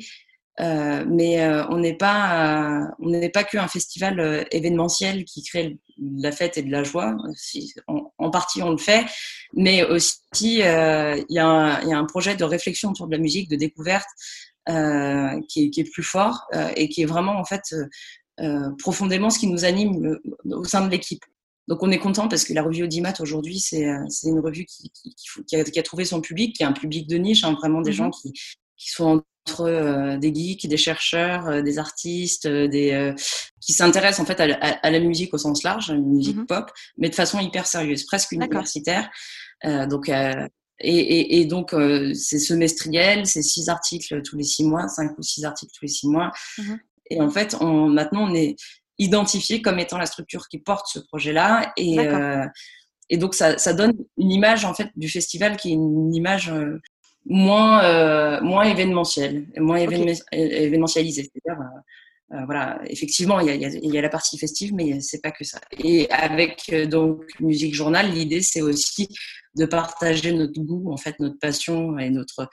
[0.61, 6.63] mais on n'est pas, on n'est pas qu'un festival événementiel qui crée la fête et
[6.63, 7.17] de la joie.
[7.37, 9.05] Si, en, partie, on le fait,
[9.53, 13.49] mais aussi il y, a y, a un projet de réflexion autour de la musique,
[13.49, 14.09] de découverte,
[14.67, 14.73] qui
[15.65, 17.75] est, qui, est, plus fort et qui est vraiment en fait
[18.79, 21.25] profondément ce qui nous anime au sein de l'équipe.
[21.69, 23.85] Donc on est content parce que la revue Audimat aujourd'hui, c'est
[24.25, 25.15] une revue qui, qui,
[25.47, 27.95] qui, a, trouvé son public, qui a un public de niche, hein, vraiment des mmh
[27.95, 28.33] gens qui,
[28.85, 33.15] qui sont entre euh, des geeks, des chercheurs, euh, des artistes, euh, des
[33.61, 36.47] qui s'intéressent en fait à, la musique au sens large, à la musique mhm.
[36.47, 39.09] pop, mais de façon hyper sérieuse, presque universitaire.
[39.89, 40.11] donc
[40.81, 41.75] et, et, donc
[42.15, 45.93] c'est semestriel, c'est six articles tous les six mois, cinq ou six articles tous les
[45.93, 46.31] six mois.
[46.59, 46.79] Mhm.
[47.11, 48.57] Et en fait, on, maintenant on est
[48.99, 51.97] identifié comme étant la structure qui porte ce projet-là et
[53.11, 56.51] et donc ça, ça, donne une image en fait du festival qui est une image
[56.51, 56.81] euh,
[57.27, 61.23] moins événementiel, moins événementialisé.
[61.23, 65.01] C'est-à-dire, euh, euh, voilà, effectivement, il y, a, il y, a, la partie festive, mais
[65.01, 65.61] c'est pas que ça.
[65.79, 69.09] Et avec euh, donc musique journal, l'idée c'est aussi
[69.57, 72.49] de partager notre goût, en fait, notre passion et notre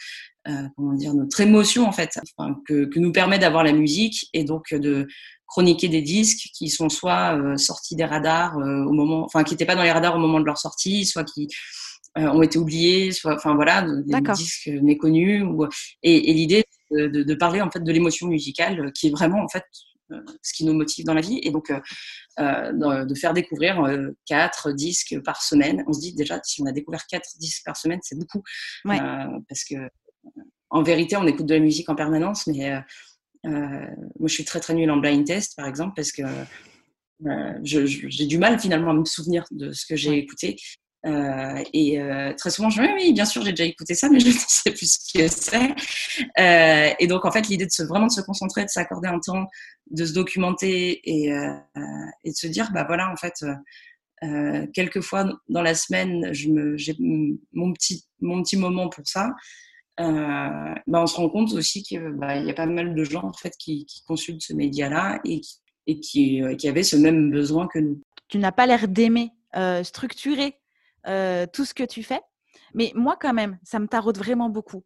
[0.76, 4.44] comment dire notre émotion en fait, enfin, que, que nous permet d'avoir la musique et
[4.44, 5.08] donc de
[5.46, 9.76] chroniquer des disques qui sont soit sortis des radars au moment, enfin qui n'étaient pas
[9.76, 13.36] dans les radars au moment de leur sortie, soit qui euh, ont été oubliés, soit,
[13.36, 15.44] enfin voilà, des disques méconnus.
[15.44, 15.66] Ou,
[16.04, 19.12] et, et l'idée de, de, de, parler en fait de l'émotion musicale, euh, qui est
[19.12, 19.64] vraiment en fait
[20.12, 23.82] euh, ce qui nous motive dans la vie, et donc euh, de faire découvrir
[24.26, 25.84] quatre disques par semaine.
[25.88, 28.44] On se dit déjà, si on a découvert quatre disques par semaine, c'est beaucoup,
[28.86, 29.00] ouais.
[29.48, 29.76] parce que
[30.70, 32.82] en vérité, on écoute de la musique en permanence, mais
[33.44, 36.24] moi, je suis très très nulle en blind test, par exemple, parce que
[37.64, 40.56] j'ai du mal finalement à me souvenir de ce que j'ai écouté.
[41.06, 44.10] Euh, et euh, très souvent, je me dis oui, bien sûr, j'ai déjà écouté ça,
[44.10, 45.74] mais je ne sais plus ce que c'est.
[46.40, 49.48] Euh, et donc, en fait, l'idée de vraiment de se concentrer, de s'accorder un temps,
[49.90, 51.54] de se documenter et, euh,
[52.24, 53.44] et de se dire, bah voilà, en fait,
[54.24, 59.08] euh, quelques fois dans la semaine, je me, j'ai mon petit, mon petit moment pour
[59.08, 59.32] ça.
[59.98, 63.34] bah, on se rend compte aussi qu'il bah, y a pas mal de gens en
[63.34, 65.56] fait qui, qui consultent ce média-là et qui,
[65.88, 68.00] et qui, qui avaient ce même besoin que nous.
[68.28, 69.32] Tu n'as pas l'air d'aimer
[69.84, 70.61] structurer
[71.08, 72.22] euh, tout ce que tu fais.
[72.74, 74.84] Mais moi, quand même, ça me taraude vraiment beaucoup.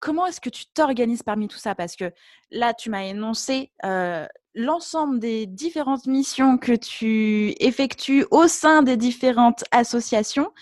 [0.00, 1.74] Comment est-ce que tu t'organises parmi tout ça?
[1.74, 2.12] Parce que
[2.50, 8.96] là, tu m'as énoncé euh, l'ensemble des différentes missions que tu effectues au sein des
[8.96, 10.52] différentes associations,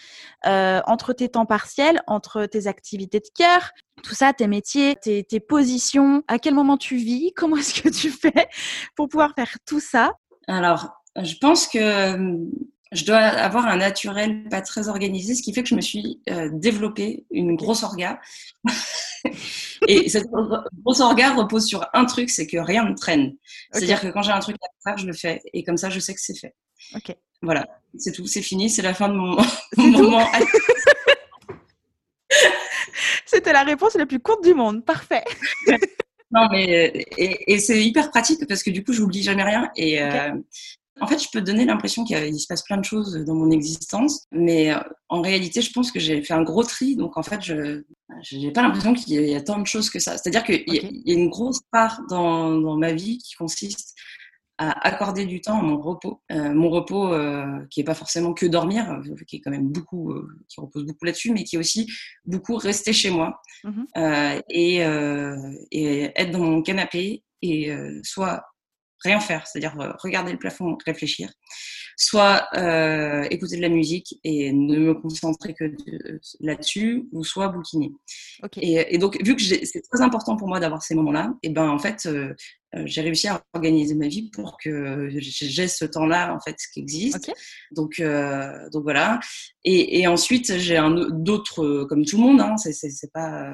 [0.47, 3.71] euh, entre tes temps partiels, entre tes activités de cœur,
[4.03, 7.89] tout ça, tes métiers, tes, tes positions, à quel moment tu vis, comment est-ce que
[7.89, 8.49] tu fais
[8.97, 10.13] pour pouvoir faire tout ça?
[10.47, 12.17] Alors, je pense que
[12.93, 16.21] je dois avoir un naturel pas très organisé, ce qui fait que je me suis
[16.31, 18.21] euh, développée une grosse orga.
[19.89, 23.35] et cette grosse orga repose sur un truc, c'est que rien ne traîne.
[23.73, 25.41] C'est-à-dire que quand j'ai un truc à faire, je le fais.
[25.53, 26.55] Et comme ça, je sais que c'est fait.
[26.95, 27.17] Ok.
[27.41, 29.37] Voilà, c'est tout, c'est fini, c'est la fin de mon,
[29.77, 30.29] moment.
[33.27, 34.85] C'était la réponse la plus courte du monde.
[34.85, 35.25] Parfait.
[36.31, 39.71] non, mais et, et c'est hyper pratique parce que du coup, j'oublie jamais rien.
[39.77, 40.33] Et, euh,
[41.01, 44.27] en fait, je peux donner l'impression qu'il se passe plein de choses dans mon existence,
[44.31, 44.79] mais euh,
[45.09, 46.97] en réalité, je pense que j'ai fait un gros tri.
[46.97, 47.83] Donc, en fait, je
[48.33, 50.19] n'ai pas l'impression qu'il y, a tant de choses que ça.
[50.19, 53.95] C'est-à-dire qu'il y, a une grosse part dans, dans, ma vie qui consiste
[54.59, 56.23] à accorder du temps à mon repos.
[56.31, 60.15] Euh, mon repos, euh, qui n'est pas forcément que dormir, qui est quand même beaucoup,
[60.49, 61.91] qui repose beaucoup là-dessus, mais qui est aussi
[62.27, 63.83] beaucoup rester chez moi mmh
[64.51, 64.77] et,
[65.71, 68.45] et, être dans mon canapé et soit
[69.05, 71.31] rien faire, c'est-à-dire euh, regarder le plafond, réfléchir,
[71.97, 75.65] soit euh, écouter de la musique et ne me concentrer que
[76.41, 77.93] là-dessus, ou soit bouquiner.
[78.61, 81.69] Et, et, donc, vu que c'est très important pour moi d'avoir ces moments-là, et ben
[81.69, 82.35] en fait, euh,
[82.75, 86.81] euh, j'ai réussi à organiser ma vie pour que j'ai ce temps-là en fait qui
[86.81, 87.31] existe.
[87.73, 89.21] Donc euh, donc voilà.
[89.65, 92.41] Et, et ensuite j'ai un d'autres euh, comme tout le monde.
[92.41, 93.53] Hein, c'est pas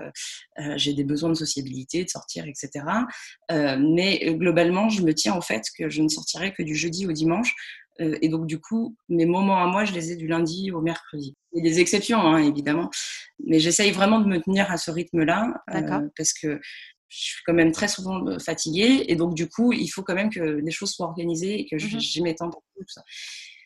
[0.58, 2.84] euh, j'ai des besoins de sociabilité, de sortir, etc.
[3.50, 7.06] Euh, mais globalement je me tiens au fait que je ne sortirai que du jeudi
[7.06, 7.54] au dimanche.
[7.98, 11.34] Et donc du coup mes moments à moi je les ai du lundi au mercredi.
[11.52, 12.90] Il y a des exceptions hein, évidemment,
[13.44, 15.62] mais j'essaye vraiment de me tenir à ce rythme-là
[16.16, 16.60] parce que
[17.08, 19.04] je suis quand même très souvent euh, fatiguée.
[19.08, 21.76] Et donc du coup il faut quand même que les choses soient organisées et que
[21.76, 23.02] mmh j'ai mes temps pour tout ça.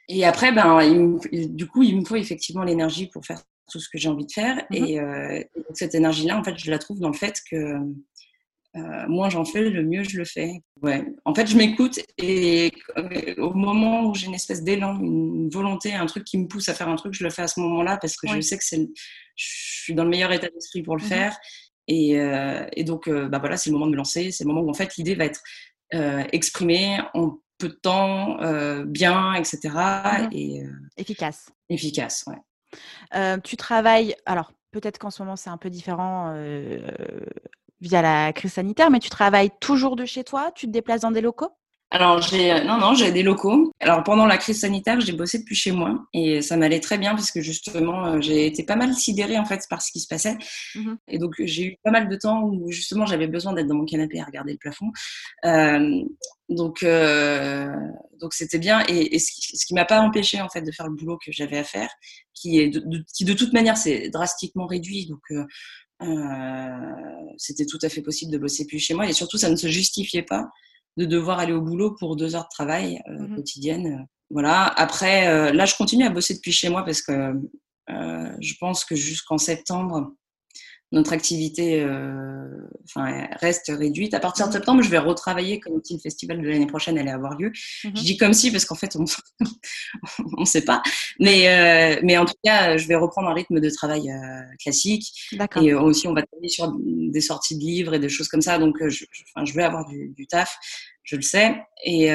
[0.08, 3.98] Et après ben du coup il me faut effectivement l'énergie pour faire tout ce que
[3.98, 4.56] j'ai envie de faire.
[4.70, 7.40] Mmh et, euh, et, cette énergie là en fait je la trouve dans le fait
[7.50, 7.78] que
[8.74, 10.62] euh, moins j'en fais, le mieux je le fais.
[10.80, 11.04] Ouais.
[11.24, 15.92] En fait, je m'écoute et euh, au moment où j'ai une espèce d'élan, une volonté,
[15.92, 17.98] un truc qui me pousse à faire un truc, je le fais à ce moment-là
[17.98, 18.88] parce que je sais que c'est,
[19.36, 21.36] je suis dans le meilleur état d'esprit pour le mmh faire
[21.88, 24.30] et, euh, et donc, euh, bah voilà, c'est le moment de me lancer.
[24.30, 25.42] C'est le moment où en fait l'idée va être
[26.32, 28.38] exprimée en peu de temps,
[28.86, 29.58] bien, etc.
[29.64, 30.62] Mmh et,
[30.96, 31.50] efficace.
[31.68, 33.38] Efficace, ouais.
[33.44, 36.34] tu travailles, alors peut-être qu'en ce moment c'est un peu différent
[37.82, 40.52] via la crise sanitaire, mais tu travailles toujours de chez toi?
[40.54, 41.50] Tu te déplaces dans des locaux?
[41.94, 43.70] Alors j'ai non non j'ai des locaux.
[43.78, 47.14] Alors pendant la crise sanitaire j'ai bossé depuis chez moi et ça m'allait très bien
[47.14, 50.08] parce que justement euh, j'ai été pas mal sidérée en fait par ce qui se
[50.08, 50.38] passait.
[50.74, 53.74] Mmh et donc j'ai eu pas mal de temps où justement j'avais besoin d'être dans
[53.74, 54.90] mon canapé à regarder le plafond.
[55.44, 56.02] Euh,
[56.48, 57.68] donc euh,
[58.18, 60.88] donc c'était bien et, ce qui, ce qui m'a pas empêché en fait de faire
[60.88, 61.90] le boulot que j'avais à faire
[62.42, 65.06] qui est de, qui de toute manière c'est drastiquement réduit.
[65.06, 65.44] Donc euh, euh,
[67.38, 69.68] c'était tout à fait possible de bosser plus chez moi et surtout ça ne se
[69.68, 70.48] justifiait pas
[70.96, 74.06] de devoir aller au boulot pour deux heures de travail euh, mmh quotidienne.
[74.30, 74.66] Voilà.
[74.66, 77.34] Après, euh, là, je continue à bosser depuis chez moi parce que
[77.90, 80.12] euh, je pense que jusqu'en septembre,
[80.92, 82.46] notre activité euh,
[82.84, 84.14] enfin, reste réduite.
[84.14, 84.52] À partir de mmh.
[84.52, 87.48] septembre, je vais retravailler comme si le festival de l'année prochaine allait avoir lieu.
[87.48, 89.04] Mmh je dis comme si parce qu'en fait, on
[90.40, 90.82] ne sait pas.
[91.18, 95.06] Mais, euh, mais en tout cas, je vais reprendre un rythme de travail euh, classique.
[95.60, 98.58] Et aussi, on va travailler sur des sorties de livres et des choses comme ça.
[98.58, 100.56] Donc, je, enfin, je vais avoir du, du, taf,
[101.04, 101.56] je le sais.
[101.84, 102.10] Et,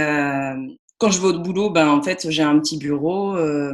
[0.97, 3.73] quand je vais au boulot, ben en fait j'ai un petit bureau euh,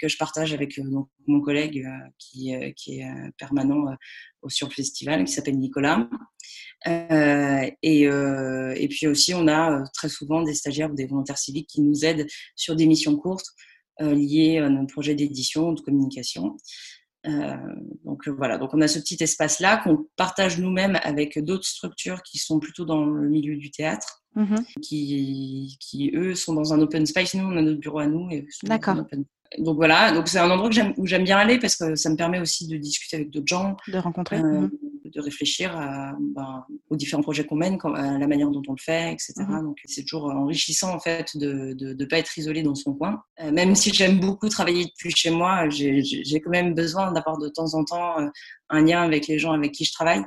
[0.00, 3.06] que je partage avec euh, donc, mon collègue euh, qui, qui est
[3.38, 3.84] permanent
[4.48, 6.08] sur le festival, qui s'appelle Nicolas.
[6.86, 11.80] et, et puis aussi on a très souvent des stagiaires ou des volontaires civiques qui
[11.80, 13.46] nous aident sur des missions courtes
[14.00, 16.56] liées à nos projets d'édition ou de communication.
[17.26, 17.56] Euh,
[18.04, 22.38] donc voilà, donc on a ce petit espace-là qu'on partage nous-mêmes avec d'autres structures qui
[22.38, 24.20] sont plutôt dans le milieu du théâtre.
[24.36, 27.34] Mmh qui, qui, eux sont dans un open space.
[27.34, 28.28] Nous, on a notre bureau à nous.
[28.64, 28.96] D'accord.
[29.58, 32.16] Donc voilà, donc c'est un endroit que où j'aime bien aller parce que ça me
[32.16, 34.70] permet aussi de discuter avec d'autres gens, de rencontrer, euh, mmh
[35.14, 38.80] de réfléchir à, ben, aux différents projets qu'on mène, à la manière dont on le
[38.80, 39.34] fait, etc.
[39.38, 43.22] Mmh donc c'est toujours enrichissant en fait de ne pas être isolé dans son coin.
[43.40, 47.48] Euh, même si j'aime beaucoup travailler depuis chez moi, j'ai quand même besoin d'avoir de
[47.48, 48.28] temps en temps euh,
[48.68, 50.22] un lien avec les gens avec qui je travaille.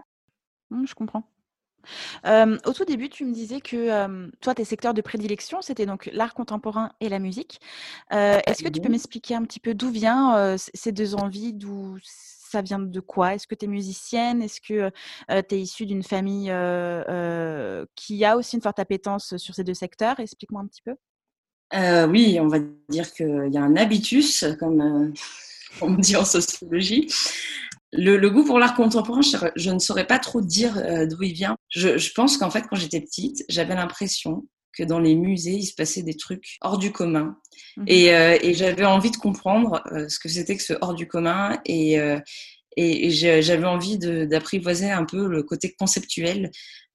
[0.71, 1.23] je comprends
[2.25, 6.33] au tout début, tu me disais que toi, tes secteurs de prédilection, c'était donc l'art
[6.33, 7.61] contemporain et la musique.
[8.11, 11.97] Est-ce que tu peux m'expliquer un petit peu d'où viennent ces deux envies, d'où
[12.49, 13.35] ça vient de quoi?
[13.35, 14.41] Est-ce que tu es musicienne?
[14.41, 14.91] Est-ce que
[15.41, 16.51] tu es issue d'une famille
[17.95, 20.19] qui a aussi une forte appétence sur ces deux secteurs?
[20.19, 20.95] Explique-moi un petit peu.
[22.09, 25.13] oui, on va dire qu'il y a un habitus, comme
[25.81, 27.07] on dit en sociologie.
[27.93, 31.55] Le, goût pour l'art contemporain, je, ne saurais pas trop dire euh, d'où il vient.
[31.69, 35.73] Je, pense qu'en fait, quand j'étais petite, j'avais l'impression que dans les musées, il se
[35.73, 37.37] passait des trucs hors du commun.
[37.77, 37.85] Mhm.
[37.89, 41.59] Euh, et, j'avais envie de comprendre euh, ce que c'était que ce hors du commun.
[41.65, 41.97] Et,
[42.75, 46.51] et j'avais envie d'apprivoiser un peu le côté conceptuel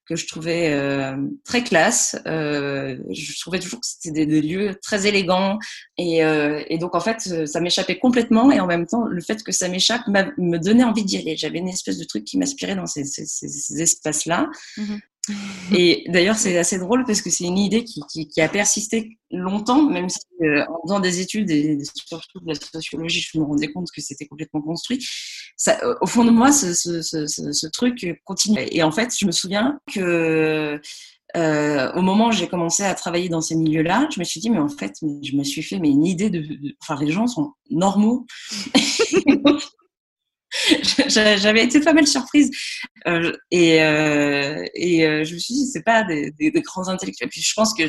[0.07, 2.17] que je trouvais euh, très classe.
[2.27, 5.59] Euh, je trouvais toujours que c'était des, lieux très élégants
[5.97, 9.43] et, euh, et donc en fait ça m'échappait complètement et en même temps le fait
[9.43, 11.37] que ça m'échappe me donnait envie d'y aller.
[11.37, 14.49] J'avais une espèce de truc qui m'aspirait dans ces, ces, ces espaces-là.
[14.77, 14.97] Mmh
[15.75, 19.19] et d'ailleurs, c'est assez drôle parce que c'est une idée qui, qui, qui, a persisté
[19.31, 23.45] longtemps, même si euh, en faisant des études et surtout de la sociologie, je me
[23.45, 25.07] rendais compte que c'était complètement construit.
[25.57, 28.67] Ça, au fond de moi, ce, ce, ce, ce, truc continue.
[28.73, 30.81] Et en fait, je me souviens que
[31.37, 34.51] euh, au moment où j'ai commencé à travailler dans ces milieux-là, je me suis dit,
[34.51, 37.27] mais en fait, je me suis fait mais une idée de, de enfin, les gens
[37.27, 38.27] sont normaux.
[41.09, 42.51] j'avais été pas mal surprise.
[43.07, 47.29] Euh, et, euh, euh, je me suis dit c'est pas des, des, grands intellectuels.
[47.29, 47.85] Puis je pense que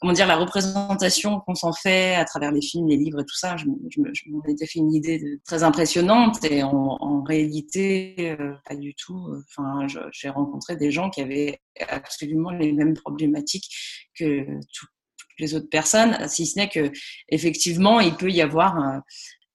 [0.00, 3.36] comment dire, la représentation qu'on s'en fait à travers les films, les livres et tout
[3.36, 6.44] ça, je, je, m'en étais fait une idée très impressionnante.
[6.44, 8.36] Et en, réalité,
[8.68, 9.34] pas du tout.
[9.48, 13.70] Enfin, j'ai rencontré des gens qui avaient absolument les mêmes problématiques
[14.18, 14.90] que toutes
[15.38, 16.92] les autres personnes, si ce n'est que
[17.30, 19.02] effectivement, il peut y avoir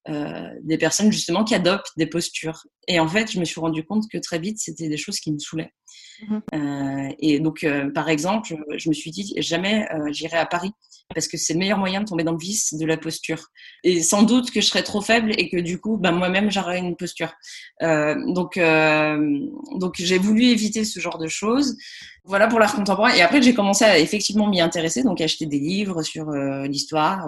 [0.07, 2.65] euh, des personnes justement qui adoptent des postures.
[2.87, 5.31] Et en fait, je me suis rendu compte que très vite, c'était des choses qui
[5.31, 5.73] me saoulaient.
[6.21, 6.41] Mhm.
[6.55, 10.71] Euh, et donc, euh, par exemple, je me suis dit, jamais j'irai à Paris
[11.13, 13.47] parce que c'est le meilleur moyen de tomber dans le vice de la posture.
[13.83, 16.79] Et sans doute que je serais trop faible et que du coup, ben, moi-même, j'aurais
[16.79, 17.33] une posture.
[17.81, 21.75] donc, donc j'ai voulu éviter ce genre de choses.
[22.23, 23.13] Voilà pour l'art contemporain.
[23.13, 27.27] Et après, j'ai commencé à effectivement m'y intéresser, donc acheter des livres sur l'histoire,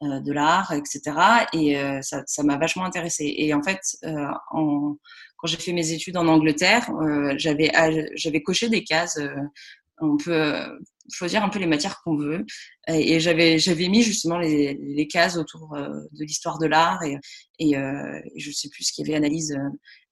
[0.00, 1.00] de l'art, etc.
[1.52, 3.34] Et ça m'a vachement intéressée.
[3.36, 3.80] Et en fait,
[4.50, 4.96] en,
[5.40, 7.70] quand j'ai fait mes études en Angleterre, euh, j'avais
[8.14, 9.16] j'avais coché des cases.
[9.18, 9.34] Euh,
[10.02, 10.66] on peut euh,
[11.10, 12.44] choisir un peu les matières qu'on veut.
[12.88, 17.16] Et, j'avais j'avais mis justement les, les cases autour de l'histoire de l'art et,
[17.58, 17.74] et
[18.36, 19.56] je sais plus ce qu'il y avait analyse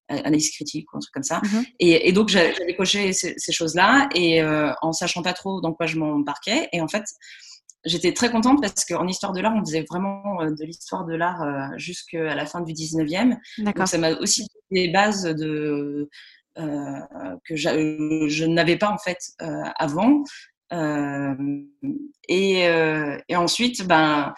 [0.08, 1.40] analyse critique ou un truc comme ça.
[1.40, 1.64] Mm-hmm.
[1.80, 5.86] et, et, donc j'avais coché ces, ces choses-là et en sachant pas trop dans quoi
[5.86, 6.68] je m'embarquais.
[6.72, 7.04] Et en fait,
[7.84, 11.14] j'étais très contente parce qu'en histoire de l'art, on faisait vraiment euh, de l'histoire de
[11.14, 13.36] l'art euh, jusqu'à la fin du 19e.
[13.58, 16.08] Donc ça m'a aussi donné des bases de,
[16.58, 17.00] euh,
[17.44, 19.18] que je n'avais pas en fait
[19.78, 20.22] avant.
[22.28, 22.60] Et,
[23.28, 24.34] et, ensuite, ben,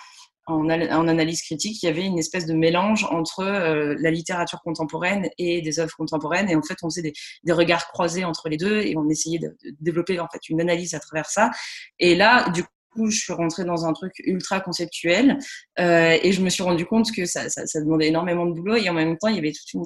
[0.47, 5.29] en, en, analyse critique, il y avait une espèce de mélange entre la littérature contemporaine
[5.39, 6.49] et des œuvres contemporaines.
[6.49, 9.41] Et en fait, on faisait des, des regards croisés entre les deux et on essayait
[9.41, 11.51] de, de, développer en fait une analyse à travers ça.
[11.99, 12.63] Et là, du
[12.97, 15.39] je suis rentrée dans un truc ultra conceptuel
[15.79, 18.89] euh, et je me suis rendu compte que ça, ça, demandait énormément de boulot et
[18.89, 19.83] en même temps, il y avait tout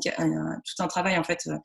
[0.79, 1.59] un travail en fait, euh,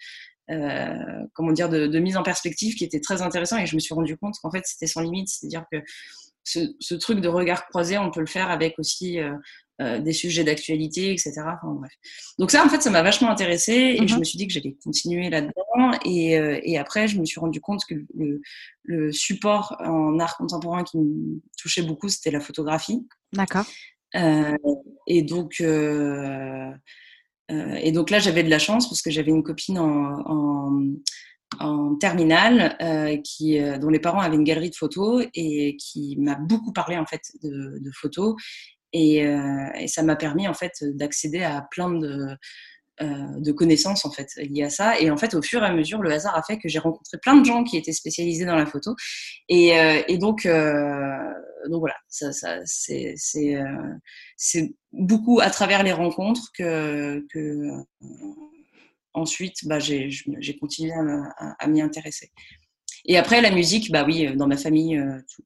[0.52, 3.94] euh, comment dire, de, mise en perspective qui était très intéressant et je me suis
[3.94, 5.78] rendu compte qu'en fait, c'était sans limite, c'est-à-dire que
[6.44, 9.20] ce, truc de regard croisé, on peut le faire avec aussi
[9.82, 11.32] euh, des sujets d'actualité, etc.
[11.38, 11.94] Enfin, bref.
[12.38, 14.20] Donc ça, en fait, ça m'a vachement intéressée et je mhm.
[14.20, 15.98] me suis dit que j'allais continuer là-dedans.
[16.04, 18.42] Et, euh, et, après, je me suis rendu compte que le,
[18.84, 23.08] le, support en art contemporain qui me touchait beaucoup, c'était la photographie.
[23.32, 23.64] D'accord.
[24.16, 24.58] Euh,
[25.08, 26.74] et donc, et
[27.94, 30.84] donc là, j'avais de la chance parce que j'avais une copine en, en
[31.60, 36.36] en terminale euh, qui, dont les parents avaient une galerie de photos et qui m'a
[36.36, 38.36] beaucoup parlé en fait de, de photos
[38.94, 42.36] et, euh, et ça m'a permis en fait d'accéder à plein de,
[43.02, 45.00] euh, de connaissances en fait liées à ça.
[45.00, 47.18] Et en fait, au fur et à mesure, le hasard a fait que j'ai rencontré
[47.18, 48.94] plein de gens qui étaient spécialisés dans la photo.
[49.48, 51.18] Et, euh, et donc, euh,
[51.70, 53.16] donc voilà, ça, ça c'est
[54.36, 57.70] c'est beaucoup à travers les rencontres que, que
[59.14, 60.10] ensuite, bah, j'ai
[60.60, 62.32] continué à, à m'y intéresser.
[63.06, 65.02] Et après, la musique, bah oui, dans ma famille,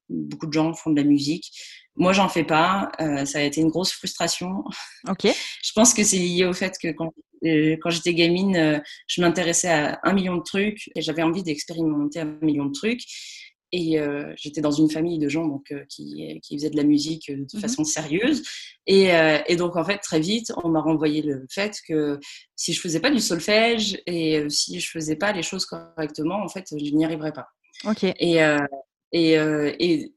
[0.09, 1.51] beaucoup de gens font de la musique.
[1.95, 2.91] Moi, j'en fais pas.
[2.99, 4.63] Euh, ça a été une grosse frustration.
[5.07, 5.23] Ok.
[5.63, 7.13] je pense que c'est lié au fait que quand,
[7.45, 11.43] euh, quand j'étais gamine, euh, je m'intéressais à un million de trucs et j'avais envie
[11.43, 13.03] d'expérimenter un million de trucs.
[13.75, 17.31] Et euh, j'étais dans une famille de gens donc qui, qui faisaient de la musique
[17.31, 17.59] de mhm.
[17.59, 18.43] façon sérieuse.
[18.85, 19.09] Et,
[19.47, 22.19] et, donc en fait très vite, on m'a renvoyé le fait que
[22.55, 26.49] si je faisais pas du solfège et si je faisais pas les choses correctement, en
[26.49, 27.47] fait, je n'y arriverais pas.
[27.85, 28.03] Ok.
[28.03, 28.37] Et,
[29.11, 30.13] et, et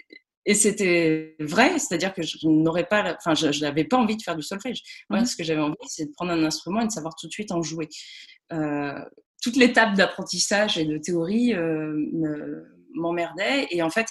[0.46, 4.37] et c'était vrai, c'est-à-dire que je n'aurais pas, enfin, je n'avais pas envie de faire
[4.37, 4.80] du solfège.
[5.11, 5.26] Moi, mmh.
[5.26, 7.50] ce que j'avais envie, c'est de prendre un instrument et de savoir tout de suite
[7.50, 7.88] en jouer.
[8.52, 8.98] Euh,
[9.42, 11.92] toute l'étape d'apprentissage et de théorie euh,
[12.94, 13.66] m'emmerdait.
[13.70, 14.06] Et en fait,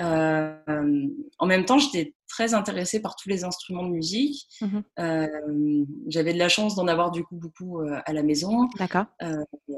[0.00, 1.08] euh,
[1.38, 4.46] en même temps, j'étais très intéressée par tous les instruments de musique.
[4.60, 8.68] Mmh euh, J'avais de la chance d'en avoir du coup beaucoup euh, à la maison.
[8.78, 9.06] D'accord.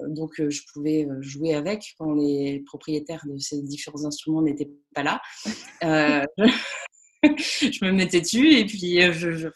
[0.09, 5.21] Donc, je pouvais jouer avec quand les propriétaires de ces différents instruments n'étaient pas là.
[5.83, 9.49] je me mettais dessus et puis je, je,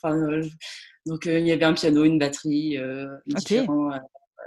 [1.05, 2.79] donc il y avait un piano, une batterie,
[3.27, 3.91] différents,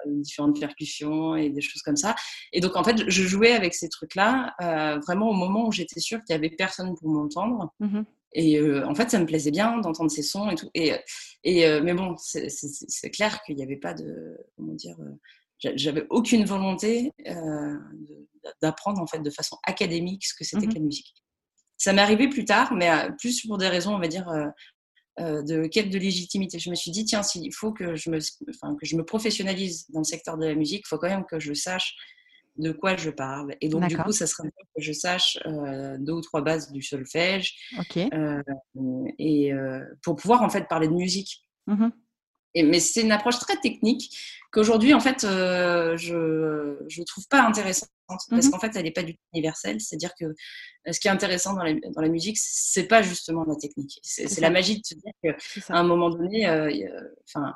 [0.06, 2.16] différentes percussions et des choses comme ça.
[2.54, 6.00] Et donc, en fait, je jouais avec ces trucs-là euh, vraiment au moment où j'étais
[6.00, 7.74] sûre qu'il n'y avait personne pour m'entendre.
[7.80, 8.02] Mmh
[8.34, 10.70] et euh, en fait, ça me plaisait bien d'entendre ces sons et tout.
[10.76, 10.94] Et,
[11.44, 14.38] et euh, mais bon, c'est clair qu'il n'y avait pas de.
[14.56, 14.96] Comment dire
[15.58, 17.12] J'avais aucune volonté
[18.62, 21.16] d'apprendre en fait de façon académique ce que c'était mmh que la musique.
[21.80, 24.46] Ça m'est arrivé plus tard, mais plus pour des raisons, on va dire, euh,
[25.20, 26.60] de quête de légitimité.
[26.60, 29.90] Je me suis dit, tiens, s'il faut que je, me, enfin, que je me professionnalise
[29.90, 31.96] dans le secteur de la musique, il faut quand même que je sache
[32.60, 33.56] de quoi je parle.
[33.62, 36.72] Et donc, du coup, ça serait bien que je sache euh, deux ou trois bases
[36.72, 37.56] du solfège.
[37.80, 38.10] Okay.
[38.14, 38.44] Euh,
[39.18, 41.44] et euh, pour pouvoir, en fait, parler de musique.
[41.68, 41.90] Mmh
[42.56, 44.16] Et, mais c'est une approche très technique
[44.52, 48.92] qu'aujourd'hui, en fait, euh, je ne trouve pas intéressante parce mmh qu'en fait, elle n'est
[48.92, 49.80] pas du tout universelle.
[49.80, 53.44] C'est-à-dire que euh, ce qui est intéressant dans la, dans la musique, c'est pas justement
[53.44, 54.00] la technique.
[54.04, 56.72] C'est la magie de se dire qu'à un moment donné, euh,
[57.28, 57.54] enfin,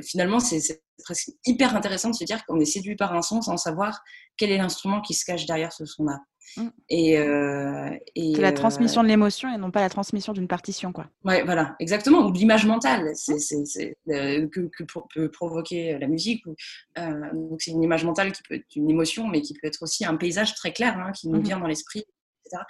[0.00, 3.56] finalement, c'est presque hyper intéressant de se dire qu'on est séduit par un son sans
[3.56, 4.00] savoir
[4.36, 6.20] quel est l'instrument qui se cache derrière ce son-là.
[6.56, 6.68] Mmh.
[6.90, 11.06] Et, euh, c'est la transmission de l'émotion et non pas la transmission d'une partition, quoi.
[11.24, 12.26] Ouais, voilà, exactement.
[12.26, 14.84] Ou de l'image mentale, c'est, c'est, euh, que, que,
[15.14, 16.44] peut provoquer la musique.
[16.46, 16.54] Ou,
[16.98, 19.82] euh, donc c'est une image mentale qui peut être une émotion, mais qui peut être
[19.82, 22.04] aussi un paysage très clair hein, qui nous mmh vient dans l'esprit,
[22.44, 22.62] etc.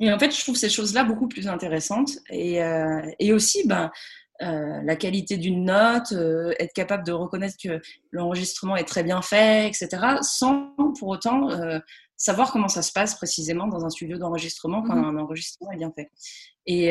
[0.00, 2.18] Et en fait, je trouve ces choses-là beaucoup plus intéressantes.
[2.30, 2.60] Et,
[3.18, 3.90] et aussi, ben,
[4.40, 7.80] euh, la qualité d'une note, euh, être capable de reconnaître que
[8.12, 9.88] l'enregistrement est très bien fait, etc.,
[10.22, 11.80] sans pour autant euh,
[12.16, 15.76] savoir comment ça se passe précisément dans un studio d'enregistrement quand mmh un enregistrement est
[15.76, 16.10] bien fait.
[16.66, 16.88] Et,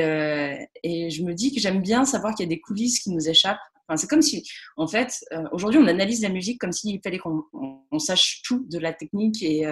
[0.84, 3.30] et je me dis que j'aime bien savoir qu'il y a des coulisses qui nous
[3.30, 3.60] échappent.
[3.88, 4.44] Enfin, c'est comme si,
[4.76, 8.94] en fait, aujourd'hui, on analyse la musique comme s'il fallait qu'on sache tout de la
[8.94, 9.66] technique et,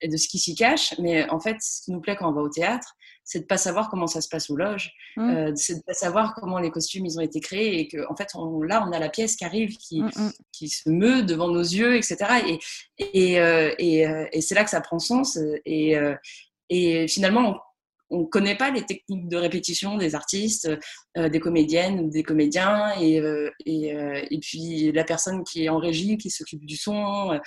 [0.00, 0.94] et de ce qui s'y cache.
[0.98, 2.96] Mais en fait, ce qui nous plaît quand on va au théâtre,
[3.26, 5.20] c'est de pas savoir comment ça se passe aux loges, mmh.
[5.20, 8.14] euh, c'est de pas savoir comment les costumes ils ont été créés et que en
[8.14, 10.32] fait on, là on a la pièce qui arrive, qui, mmh, mmh.
[10.52, 12.16] qui se meut devant nos yeux, etc.
[12.46, 12.58] Et,
[12.98, 15.38] et, euh, et, euh, et c'est là que ça prend sens.
[15.64, 15.96] Et,
[16.70, 17.60] et finalement
[18.10, 20.68] on, ne connaît pas les techniques de répétition des artistes,
[21.16, 23.22] des comédiennes ou des comédiens, et,
[23.64, 23.88] et,
[24.30, 27.40] et, puis la personne qui est en régie, qui s'occupe du son.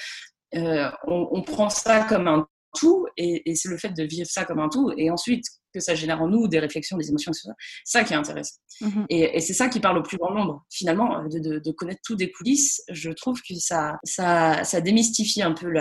[0.54, 2.48] On, on, prend ça comme un
[2.78, 5.80] tout, et, et c'est le fait de vivre ça comme un tout, et ensuite que
[5.80, 7.50] ça génère en nous des réflexions, des émotions, etc.
[7.84, 8.58] Ça qui est intéressant.
[8.82, 9.06] Mhm.
[9.10, 10.66] Et, c'est ça qui parle au plus grand nombre.
[10.70, 15.54] Finalement, de, de, connaître tout des coulisses, je trouve que ça, ça, ça démystifie un
[15.54, 15.72] peu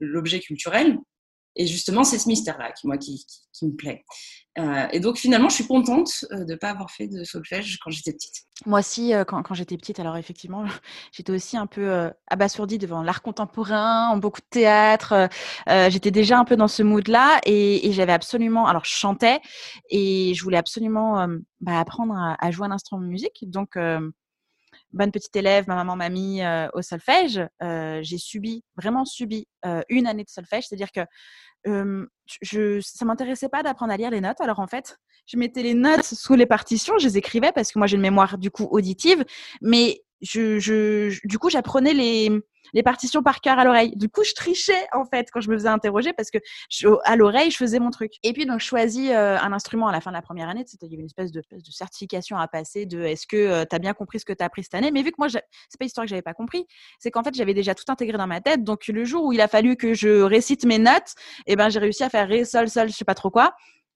[0.00, 0.98] l'objet culturel.
[1.56, 3.24] Et justement, c'est ce mystère-là qui, moi, qui,
[3.62, 4.04] me plaît.
[4.58, 7.78] Euh, et donc, finalement, je suis contente euh, de ne pas avoir fait de solfège
[7.78, 8.42] quand j'étais petite.
[8.66, 10.64] Moi aussi, euh, quand, j'étais petite, alors effectivement,
[11.12, 15.28] j'étais aussi un peu abasourdie devant l'art contemporain, beaucoup de théâtre.
[15.66, 19.40] j'étais déjà un peu dans ce mood-là et, et j'avais absolument, alors je chantais
[19.90, 21.26] et je voulais absolument
[21.60, 23.44] bah, apprendre à, à, jouer un instrument de musique.
[23.48, 23.76] Donc,
[24.92, 27.40] bonne petite élève, ma maman m'a mis euh, au solfège.
[27.62, 30.64] Euh, j'ai subi, vraiment subi euh, une année de solfège.
[30.68, 31.00] C'est-à-dire que
[31.64, 34.40] je, ça m'intéressait pas d'apprendre à lire les notes.
[34.40, 37.78] Alors en fait, je mettais les notes sous les partitions, je les écrivais parce que
[37.78, 39.24] moi j'ai une mémoire du coup auditive,
[39.60, 42.30] mais je, je, du coup, j'apprenais les,
[42.72, 43.94] les partitions par cœur à l'oreille.
[43.96, 46.38] Du coup, je trichais en fait quand je me faisais interroger parce que
[47.04, 48.12] à l'oreille, je faisais mon truc.
[48.22, 50.64] Et puis donc, je choisis euh, un instrument à la fin de la première année.
[50.66, 53.64] C'était il y avait une espèce de, de certification à passer de est-ce que euh,
[53.68, 54.90] tu as bien compris ce que tu as appris cette année?
[54.90, 55.42] Mais vu que moi, c'est
[55.78, 56.66] pas histoire que j'avais pas compris,
[56.98, 58.64] c'est qu'en fait, j'avais déjà tout intégré dans ma tête.
[58.64, 61.14] Donc le jour où il a fallu que je récite mes notes,
[61.46, 63.54] et eh ben j'ai réussi à faire ré, sol, sol, je sais pas trop quoi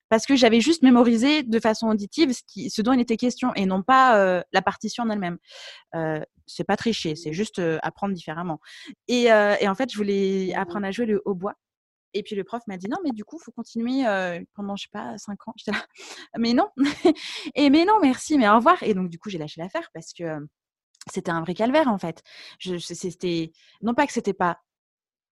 [0.08, 3.82] parce que j'avais juste mémorisé de façon auditive ce, dont il était question et non
[3.82, 5.38] pas euh, la partition en elle-même.
[5.94, 8.60] Euh, c'est pas tricher, c'est juste euh, apprendre différemment.
[9.08, 11.54] Et, en fait, je voulais apprendre à jouer le hautbois.
[12.14, 14.04] Et puis le prof m'a dit non, mais du coup, faut continuer
[14.54, 15.54] pendant je sais pas cinq ans.
[15.66, 15.84] Là,
[16.38, 16.68] mais non,
[17.54, 18.82] et mais non, merci, mais au revoir.
[18.82, 20.38] Et donc du coup, j'ai lâché l'affaire parce que
[21.12, 22.22] c'était un vrai calvaire en fait.
[22.58, 23.52] C'était
[23.82, 24.60] non pas que c'était pas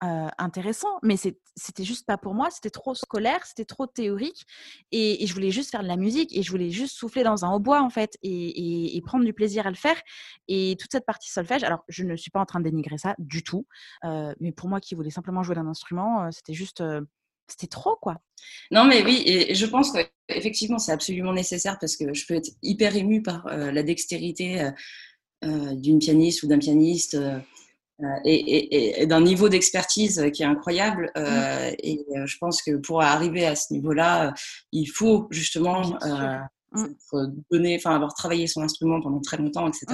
[0.03, 4.47] euh, intéressant, mais c'était juste pas pour moi, c'était trop scolaire, c'était trop théorique,
[4.93, 7.53] et, je voulais juste faire de la musique, et je voulais juste souffler dans un
[7.53, 10.01] hautbois, en fait, et, prendre du plaisir à le faire.
[10.49, 13.15] Et toute cette partie solfège, alors je ne suis pas en train de dénigrer ça
[13.19, 13.67] du tout,
[14.07, 16.83] euh, mais pour moi qui voulais simplement jouer d'un instrument, euh, c'était juste...
[17.47, 18.23] c'était trop, quoi.
[18.71, 22.49] Non, mais oui, et je pense qu'effectivement, c'est absolument nécessaire parce que je peux être
[22.63, 24.71] hyper émue par la dextérité
[25.43, 27.19] d'une pianiste ou d'un pianiste
[28.03, 31.11] euh, et, et, d'un niveau d'expertise qui est incroyable.
[31.17, 31.75] Euh, mmh.
[31.83, 34.35] Et euh, je pense que pour arriver à ce niveau-là,
[34.73, 36.87] il faut justement mmh.
[37.51, 39.87] donner, enfin avoir travaillé son instrument pendant très longtemps, etc.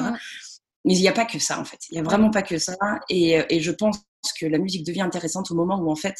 [0.87, 1.78] Mais il n'y a pas que ça en fait.
[1.91, 2.76] Il n'y a vraiment pas que ça.
[3.11, 3.99] Et, et je pense
[4.39, 6.14] que la musique devient intéressante au moment où en fait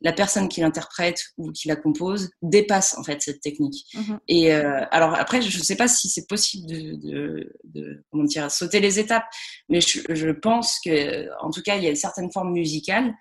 [0.00, 3.84] la personne qui l'interprète ou qui la compose dépasse en fait cette technique.
[3.94, 8.24] Mmh et euh, alors après, je ne sais pas si c'est possible de, de, comment
[8.24, 9.24] dire sauter les étapes,
[9.68, 13.14] mais je, je, pense que en tout cas il y a certaines formes musicales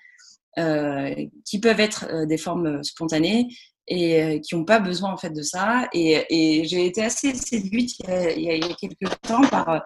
[0.58, 1.14] euh,
[1.46, 3.48] qui peuvent être euh, des formes spontanées
[3.88, 5.88] et euh, qui n'ont pas besoin en fait de ça.
[5.94, 9.84] Et, et j'ai été assez séduite il y a, il y a quelques temps par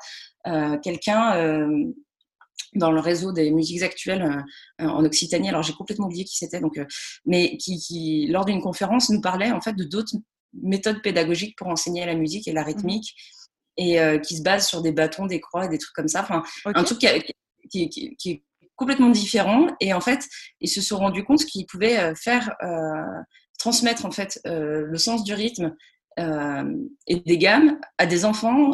[0.47, 1.86] euh, quelqu'un euh,
[2.74, 4.45] dans le réseau des musiques actuelles
[4.80, 5.49] en Occitanie.
[5.49, 6.80] Alors j'ai complètement oublié qui c'était, donc,
[7.26, 10.16] mais qui, qui lors d'une conférence nous parlait en fait de d'autres
[10.54, 13.14] méthodes pédagogiques pour enseigner la musique et la rythmique,
[13.78, 16.22] et euh, qui se basent sur des bâtons, des croix, des trucs comme ça.
[16.22, 16.99] Enfin, un truc
[17.70, 18.43] qui, qui, qui, est
[18.76, 19.68] complètement différent.
[19.80, 20.26] Et en fait,
[20.60, 22.56] ils se sont rendus compte qu'ils pouvaient faire
[23.62, 25.76] transmettre en fait le sens du rythme
[26.18, 28.74] et des gammes à des enfants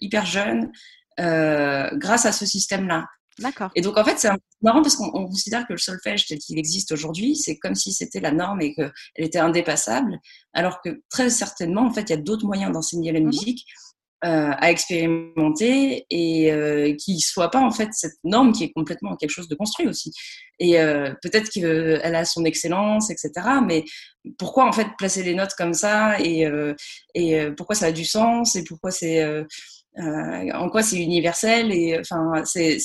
[0.00, 0.70] hyper jeunes
[1.18, 3.06] grâce à ce système-là.
[3.38, 3.70] D'accord.
[3.74, 4.30] Et donc, en fait, c'est
[4.62, 8.20] marrant parce qu'on considère que le solfège tel qu'il existe aujourd'hui, c'est comme si c'était
[8.20, 10.18] la norme et qu'elle était indépassable,
[10.54, 13.66] alors que très certainement, en fait, il y a d'autres moyens d'enseigner la mmh musique.
[14.24, 19.14] Euh, à expérimenter et euh, qui soit pas en fait cette norme qui est complètement
[19.14, 20.10] quelque chose de construit aussi.
[20.58, 23.30] Et euh, peut-être qu'elle a son excellence, etc.
[23.62, 23.84] Mais
[24.38, 26.72] pourquoi en fait placer les notes comme ça et, euh,
[27.14, 29.22] et pourquoi ça a du sens et pourquoi c'est
[29.98, 32.76] euh, en quoi c'est universel et enfin c'est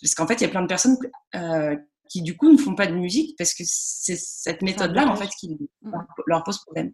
[0.00, 0.96] parce qu'en fait il y a plein de personnes
[1.34, 1.76] euh,
[2.10, 5.14] qui du coup ne font pas de musique parce que c'est cette méthode là en
[5.14, 5.92] fait qui mmh.
[6.26, 6.92] leur pose problème.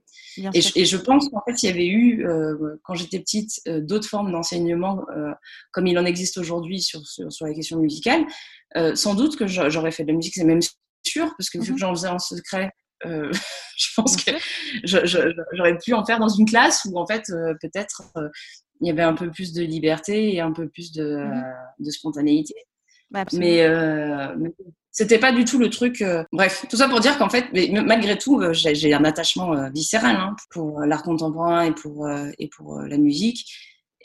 [0.54, 3.60] Et je, et je, pense qu'en fait il y avait eu euh, quand j'étais petite
[3.66, 5.32] euh, d'autres formes d'enseignement euh,
[5.72, 8.24] comme il en existe aujourd'hui sur, sur, sur la question musicale
[8.94, 10.60] sans doute que j'aurais fait de la musique c'est même
[11.02, 12.70] sûr parce que vu que mmh j'en faisais en secret
[13.06, 13.32] euh,
[13.78, 14.32] je pense que
[14.84, 17.24] j'aurais pu en faire dans une classe où en fait
[17.62, 18.02] peut-être
[18.82, 21.44] il y avait un peu plus de liberté et un peu plus de, mmh
[21.78, 22.54] de spontanéité.
[23.32, 24.52] mais, euh, mais
[24.96, 26.00] c'était pas du tout le truc.
[26.00, 29.52] Euh, bref, tout ça pour dire qu'en fait, mais, malgré tout, euh, j'ai un attachement
[29.52, 33.46] euh, viscéral hein, pour l'art contemporain et pour, et pour la musique.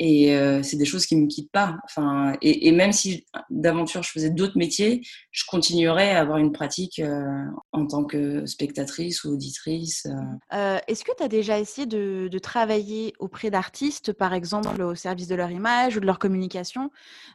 [0.03, 1.77] Et euh, c'est des choses qui me quittent pas.
[1.83, 6.51] Enfin, et, et même si d'aventure je faisais d'autres métiers, je continuerais à avoir une
[6.51, 10.07] pratique euh, en tant que spectatrice ou auditrice.
[10.51, 10.79] Euh.
[10.87, 15.27] est-ce que tu as déjà essayé de, de travailler auprès d'artistes, par exemple au service
[15.27, 16.89] de leur image ou de leur communication?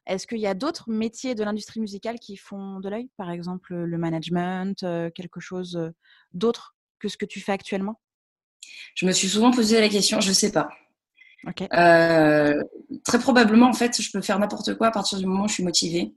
[0.08, 3.76] Est-ce qu'il y a d'autres métiers de l'industrie musicale qui font de l'œil, par exemple
[3.76, 5.92] le management, quelque chose
[6.34, 8.00] d'autre que ce que tu fais actuellement?
[8.96, 10.68] Je me suis souvent posé la question, je sais pas.
[11.74, 12.62] Euh,
[13.04, 15.54] très probablement, en fait, je peux faire n'importe quoi à partir du moment où je
[15.54, 16.12] suis motivée.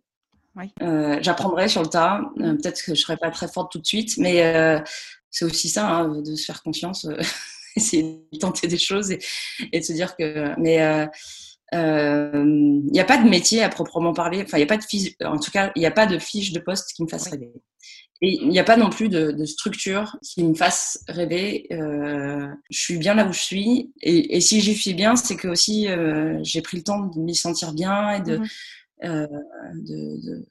[0.82, 2.21] Euh, j'apprendrai sur le tas.
[2.39, 4.84] Euh, peut-être que je serai pas très forte tout de suite, mais
[5.30, 7.07] c'est aussi ça, hein, de se faire confiance,
[7.75, 9.19] essayer de tenter des choses et,
[9.71, 10.59] et de se dire que.
[10.59, 11.07] Mais
[11.71, 14.41] il n'y a pas de métier à proprement parler.
[14.43, 15.13] Enfin, il a pas de fiche.
[15.23, 17.53] En tout cas, il n'y a pas de fiche de poste qui me fasse rêver.
[18.22, 21.67] Et il n'y a pas non plus de, de, structure qui me fasse rêver.
[21.72, 23.93] Euh, je suis bien là où je suis.
[24.01, 27.20] Et, et si j'y suis bien, c'est que aussi euh, j'ai pris le temps de
[27.20, 28.47] m'y sentir bien et de, mmh
[29.05, 29.28] euh,
[29.76, 30.45] de, de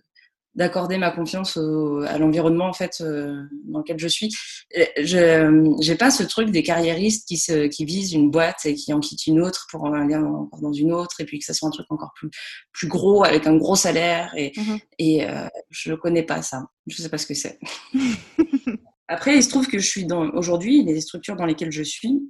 [0.58, 4.28] d'accorder ma confiance au, à l'environnement en fait euh, dans lequel je suis.
[4.74, 8.92] Je j'ai pas ce truc des carriéristes qui se qui visent une boîte et qui
[8.92, 11.54] en quittent une autre pour en aller encore dans une autre et puis que ça
[11.54, 12.28] soit un truc encore plus
[12.72, 16.64] plus gros avec un gros salaire et mmh et euh, je connais pas ça.
[16.88, 17.60] Je sais pas ce que c'est.
[19.08, 22.20] Après, il se trouve que je suis dans aujourd'hui les structures dans lesquelles je suis,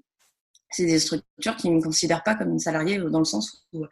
[0.71, 3.85] c'est des structures qui me considèrent pas comme une salariée dans le sens où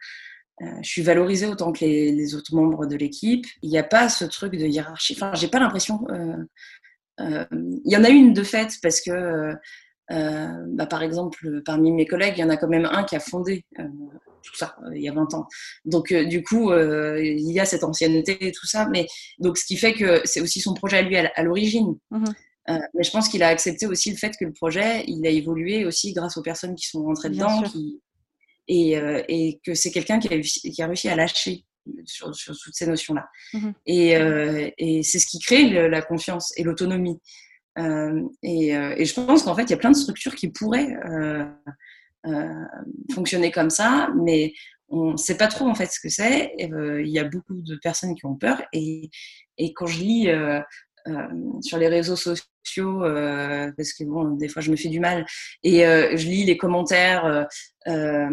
[0.59, 3.45] je suis valorisée autant que les, les autres membres de l'équipe.
[3.61, 5.13] Il n'y a pas ce truc de hiérarchie.
[5.15, 6.05] Enfin, j'ai pas l'impression.
[6.09, 6.37] Euh,
[7.19, 9.53] euh, il y en a une de fait parce que,
[10.09, 13.19] bah, par exemple, parmi mes collègues, il y en a quand même un qui a
[13.19, 13.65] fondé
[14.43, 15.47] tout ça il y a 20 ans.
[15.85, 18.87] Donc, du coup, il y a cette ancienneté et tout ça.
[18.87, 19.05] Mais
[19.39, 21.97] donc, ce qui fait que c'est aussi son projet à lui à, l'origine.
[22.11, 22.25] Mmh
[22.93, 25.85] mais je pense qu'il a accepté aussi le fait que le projet, il a évolué
[25.85, 28.01] aussi grâce aux personnes qui sont rentrées dedans, qui,
[28.67, 31.63] et, euh, et que c'est quelqu'un qui, qui, a réussi à lâcher
[32.05, 33.27] sur, sur toutes ces notions-là.
[33.53, 37.19] Mmh et, euh, et c'est ce qui crée la confiance et l'autonomie.
[37.79, 40.95] Euh, et, et, je pense qu'en fait, il y a plein de structures qui pourraient
[43.13, 44.53] fonctionner comme ça, mais
[44.89, 46.53] on ne sait pas trop en fait ce que c'est.
[46.57, 48.61] Il y a beaucoup de personnes qui ont peur.
[48.73, 49.09] Et,
[49.57, 50.27] et quand je lis
[51.61, 55.25] sur les réseaux sociaux, parce que bon, des fois je me fais du mal,
[55.63, 57.47] et je lis les commentaires
[57.87, 58.29] euh,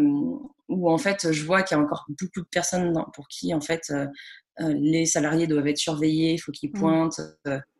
[0.67, 3.61] où en fait je vois qu'il y a encore beaucoup de personnes pour qui en
[3.61, 4.07] fait euh,
[4.59, 6.79] euh, les salariés doivent être surveillés, il faut qu'ils mmh.
[6.79, 7.21] pointent,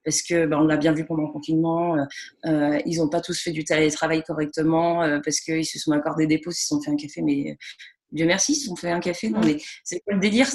[0.03, 1.97] parce que ben, on l'a bien vu pendant le confinement,
[2.43, 6.59] ils n'ont pas tous fait du télétravail correctement, parce qu'ils se sont accordés des pauses,
[6.59, 7.57] ils se sont fait un café, mais
[8.11, 9.29] Dieu merci, ils se sont fait un café.
[9.29, 9.45] Non, mmh.
[9.45, 10.47] mais c'est quoi le délire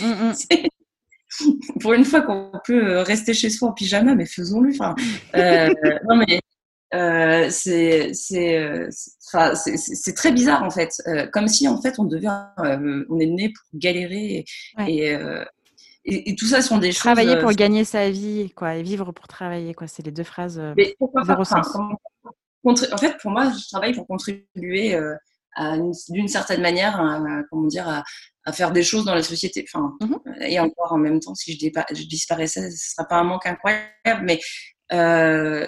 [0.00, 0.32] mmh,
[1.80, 4.70] Pour une fois qu'on peut rester chez soi en pyjama, mais faisons-le.
[4.70, 4.94] Enfin,
[5.34, 6.40] non, mais
[6.94, 13.06] euh, c'est c'est très bizarre en fait, euh, comme si en fait on devient, euh,
[13.08, 14.44] on est né pour galérer
[14.86, 15.42] et, euh,
[16.04, 17.36] et, et, tout ça sont des travailler choses.
[17.36, 19.86] Travailler pour gagner sa vie, quoi, et vivre pour travailler, quoi.
[19.86, 20.60] C'est les deux phrases.
[20.76, 21.62] Mais pourquoi pas, enfin,
[22.64, 24.98] En fait, pour moi, je travaille pour contribuer
[26.08, 28.04] d'une certaine manière, à, comment dire, à,
[28.44, 29.64] à, faire des choses dans la société.
[29.72, 33.24] Enfin, mmh et encore en même temps, si je, je disparaissais, ce serait pas un
[33.24, 34.40] manque incroyable, mais
[34.92, 35.66] euh,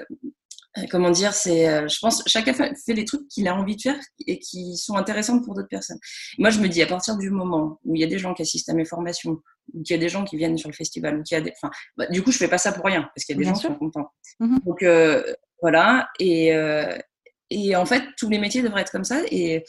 [0.91, 3.99] comment dire, c'est, euh, je pense, chacun fait, les trucs qu'il a envie de faire
[4.26, 5.99] et qui sont intéressants pour d'autres personnes.
[6.39, 8.43] Moi, je me dis, à partir du moment où il y a des gens qui
[8.43, 9.39] assistent à mes formations,
[9.72, 11.43] ou qu'il y a des gens qui viennent sur le festival, ou qu'il y a
[11.43, 13.43] des, enfin, bah, du coup, je fais pas ça pour rien, parce qu'il y a
[13.43, 14.11] des gens qui sont contents.
[14.41, 15.22] Mmh Donc, euh,
[15.62, 16.09] voilà.
[16.18, 16.97] Et, euh,
[17.55, 19.22] et en fait, tous les métiers devraient être comme ça.
[19.30, 19.64] Et,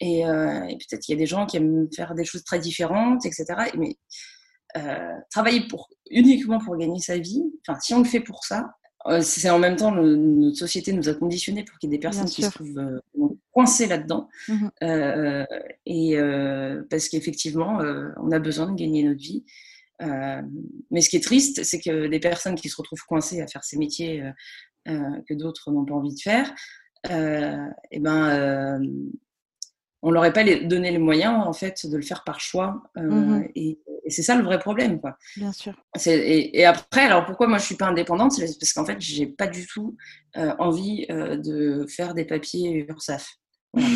[0.00, 3.46] et, peut-être qu'il y a des gens qui aiment faire des choses très différentes, etc.
[3.78, 3.96] Mais
[5.30, 8.70] travailler pour, uniquement pour gagner sa vie, enfin, si on le fait pour ça,
[9.20, 12.26] c'est en même temps, notre société nous a conditionnés pour qu'il y ait des personnes
[12.26, 13.00] qui se trouvent
[13.52, 14.28] coincées là-dedans.
[14.48, 15.44] Mmh
[15.86, 16.18] et
[16.90, 17.78] parce qu'effectivement,
[18.16, 19.44] on a besoin de gagner notre vie.
[20.02, 20.42] Euh,
[20.90, 23.64] mais ce qui est triste, c'est que des personnes qui se retrouvent coincées à faire
[23.64, 24.30] ces métiers euh,
[24.88, 26.52] euh, que d'autres n'ont pas envie de faire,
[27.10, 28.80] eh ben,
[30.02, 32.82] on leur pas donné les moyens en fait de le faire par choix.
[32.96, 33.78] Mmh et,
[34.08, 35.16] c'est ça le vrai problème, quoi.
[35.34, 35.72] Bien sûr.
[36.04, 39.26] Et, et, après, alors pourquoi moi je suis pas indépendante C'est parce qu'en fait, j'ai
[39.26, 39.96] pas du tout
[40.36, 43.26] envie de faire des papiers URSAF.
[43.72, 43.88] Voilà.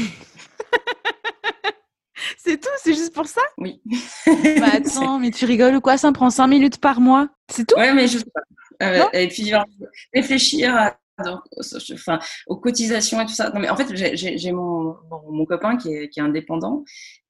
[2.37, 3.43] C'est tout C'est juste pour ça?
[3.59, 3.81] Oui.
[4.27, 5.99] bah attends, mais tu rigoles ou quoi?
[5.99, 7.29] Ça me prend 5 minutes par mois.
[7.51, 7.77] C'est tout?
[7.77, 8.41] Ouais, mais je sais pas.
[8.81, 9.53] Euh, et puis
[10.15, 10.97] réfléchir à,
[11.93, 13.51] enfin, aux cotisations et tout ça.
[13.51, 14.97] Non, mais en fait, j'ai mon,
[15.31, 16.85] mon, copain qui est, qui est indépendant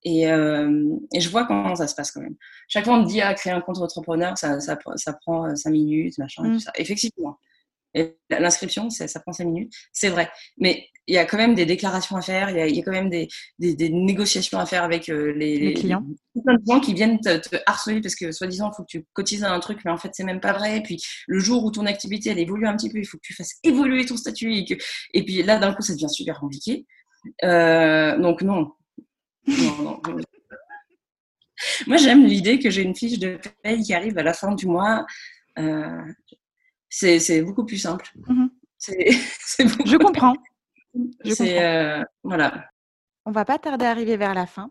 [0.05, 2.37] et, euh, et, je vois comment ça se passe quand même.
[2.69, 5.55] Chaque fois, on me dit à ah, créer un compte entrepreneur, ça, ça, ça prend
[5.55, 6.61] 5 minutes, machin, et tout mm.
[6.61, 6.73] ça.
[6.77, 7.39] Effectivement.
[8.31, 10.31] L'inscription, ça, ça prend 5 minutes, c'est vrai.
[10.59, 12.81] Mais il y a quand même des déclarations à faire, il y a, il y
[12.81, 13.29] a quand même des,
[13.59, 16.05] des, des, négociations à faire avec euh, les, les, clients.
[16.45, 19.07] Plein de gens qui viennent te, te harceler parce que soi-disant, il faut que tu
[19.15, 20.77] cotises un truc, mais en fait, c'est même pas vrai.
[20.77, 23.23] Et puis, le jour où ton activité, elle évolue un petit peu, il faut que
[23.23, 24.55] tu fasses évoluer ton statut.
[24.55, 24.75] Et, que,
[25.15, 26.87] et puis là, d'un coup, ça devient super compliqué.
[27.43, 28.73] Euh, donc, non.
[29.47, 30.01] non, non.
[31.87, 34.67] Moi, j'aime l'idée que j'ai une fiche de paye qui arrive à la fin du
[34.67, 35.07] mois.
[35.59, 36.03] Euh,
[36.89, 38.13] c'est beaucoup plus simple.
[38.89, 40.35] Je comprends.
[41.25, 42.67] C'est euh, voilà.
[43.25, 44.71] On va pas tarder à arriver vers la fin.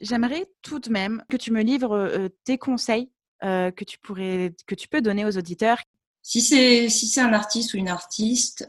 [0.00, 3.10] J'aimerais tout de même que tu me livres euh, tes conseils
[3.42, 5.78] euh, que tu pourrais, que tu peux donner aux auditeurs.
[6.22, 8.68] Si c'est si c'est un artiste ou une artiste,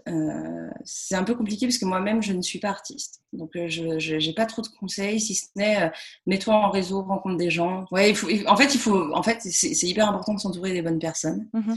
[0.84, 4.34] c'est un peu compliqué parce que moi-même je ne suis pas artiste, donc je n'ai
[4.36, 5.91] pas trop de conseils si ce n'est
[6.28, 7.86] mets-toi en réseau, rencontre des gens.
[7.89, 10.84] Ouais, il faut, en fait il faut en fait c'est hyper important de s'entourer des
[10.84, 11.49] bonnes personnes.
[11.53, 11.74] Mmh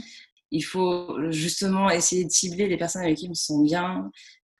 [0.51, 4.11] il faut justement essayer de cibler les personnes avec qui on se sent bien,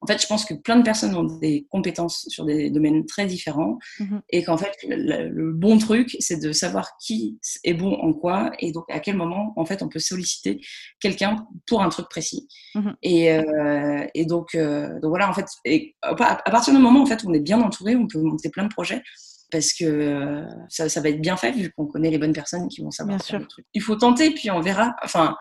[0.03, 3.27] en fait, je pense que plein de personnes ont des compétences sur des domaines très
[3.27, 4.21] différents mhm.
[4.29, 8.71] et qu'en fait, le, bon truc, c'est de savoir qui est bon en quoi et
[8.71, 10.59] donc à quel moment, en fait, on peut solliciter
[10.99, 12.47] quelqu'un pour un truc précis.
[12.73, 12.95] Mhm.
[13.03, 17.03] Et, euh, et donc, euh, donc, voilà, en fait, et à partir du moment où
[17.03, 19.03] en fait, on est bien entouré, on peut monter plein de projets
[19.51, 22.69] parce que euh, ça, ça, va être bien fait vu qu'on connaît les bonnes personnes
[22.69, 23.37] qui vont savoir bien sûr.
[23.37, 23.65] le truc.
[23.73, 24.95] Il faut tenter, puis on verra.
[25.03, 25.35] Enfin,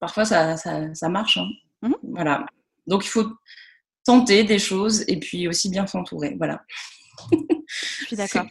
[0.00, 1.36] parfois, ça, ça, ça marche.
[1.36, 1.48] Hein.
[1.82, 1.96] Mhm.
[2.02, 2.46] Voilà.
[2.86, 3.30] Donc, il faut
[4.04, 6.34] tenter des choses et puis aussi bien s'entourer.
[6.36, 6.62] Voilà.
[7.30, 8.46] Je suis d'accord.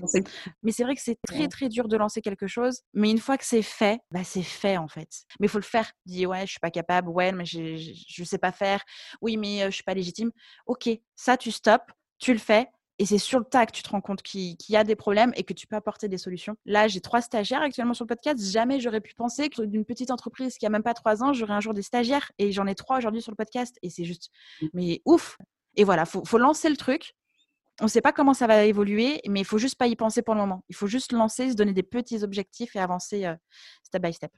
[0.64, 2.82] Mais c'est vrai que c'est très très dur de lancer quelque chose.
[2.94, 5.10] Mais une fois que c'est fait, bah c'est fait en fait.
[5.40, 5.92] Mais il faut le faire.
[6.06, 7.10] Dis ouais, je suis pas capable.
[7.10, 8.84] Ouais, mais je ne sais pas faire.
[9.22, 10.32] Oui, mais euh, je suis pas légitime.
[10.66, 11.86] Ok, ça tu stops,
[12.20, 12.68] tu le fais.
[13.00, 15.32] Et c'est sur le tas que tu te rends compte qu'il y a des problèmes
[15.38, 16.58] et que tu peux apporter des solutions.
[16.66, 18.44] Là, j'ai trois stagiaires actuellement sur le podcast.
[18.52, 21.54] Jamais j'aurais pu penser que d'une petite entreprise qui a même pas trois ans, j'aurais
[21.54, 22.30] un jour des stagiaires.
[22.38, 23.78] Et j'en ai trois aujourd'hui sur le podcast.
[23.84, 24.30] Et c'est juste,
[24.62, 24.68] mmh.
[24.74, 25.38] mais ouf.
[25.78, 27.14] Et voilà, faut, faut lancer le truc.
[27.80, 30.22] On ne sait pas comment ça va évoluer, mais il faut juste pas y penser
[30.22, 30.66] pour le moment.
[30.68, 33.36] Il faut juste lancer, se donner des petits objectifs et avancer euh,
[33.84, 34.32] step by step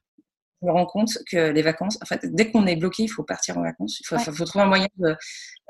[0.62, 3.24] je me rends compte que les vacances, en fait, dès qu'on est bloqué, il faut
[3.24, 3.99] partir en vacances.
[3.99, 5.16] Il faut, faut trouver un moyen de,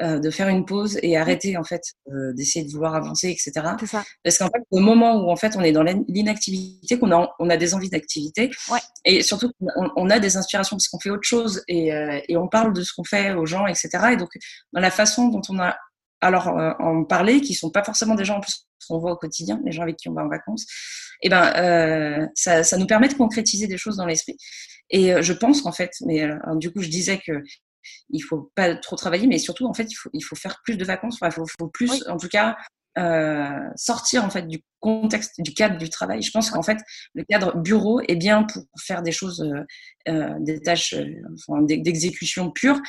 [0.02, 3.52] euh, de, faire une pause et arrêter, en fait, euh, d'essayer de vouloir avancer, etc.
[3.86, 4.04] Ça.
[4.24, 7.50] Parce qu'en fait, au moment où, en fait, on est dans l'inactivité, qu'on a, on
[7.50, 8.80] a des envies d'activité, ouais.
[9.06, 12.36] et surtout, on, on, a des inspirations parce qu'on fait autre chose et, euh, et
[12.36, 13.90] on parle de ce qu'on fait aux gens, etc.
[14.12, 14.30] Et donc,
[14.74, 15.78] dans la façon dont on a
[16.22, 19.18] alors euh, en parler, qui sont pas forcément des gens en plus qu'on voit au
[19.18, 20.66] quotidien, les gens avec qui on va en vacances,
[21.22, 24.38] et eh ben euh, ça, ça, nous permet de concrétiser des choses dans l'esprit.
[24.90, 27.44] Et euh, je pense qu'en fait, mais euh, du coup je disais que
[28.10, 30.78] il faut pas trop travailler, mais surtout en fait il faut il faut faire plus
[30.78, 32.56] de vacances, enfin, il faut, faut plus, en tout cas.
[32.98, 36.22] Euh, sortir en fait du contexte du cadre du travail.
[36.22, 36.78] Je pense qu'en fait
[37.14, 39.42] le cadre bureau est bien pour faire des choses,
[40.10, 40.94] euh, des tâches
[41.48, 42.82] enfin, d'exécution pure,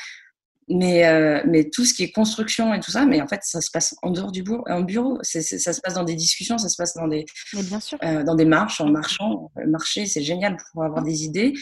[0.69, 3.61] mais, euh, mais tout ce qui est construction et tout ça, mais en fait, ça
[3.61, 4.63] se passe en dehors du bureau.
[4.69, 7.97] En bureau, ça se passe dans des discussions, ça se passe dans des, bien sûr.
[8.03, 9.51] Euh, dans des marches, en marchant.
[9.67, 11.53] Marcher, c'est génial pour avoir des idées.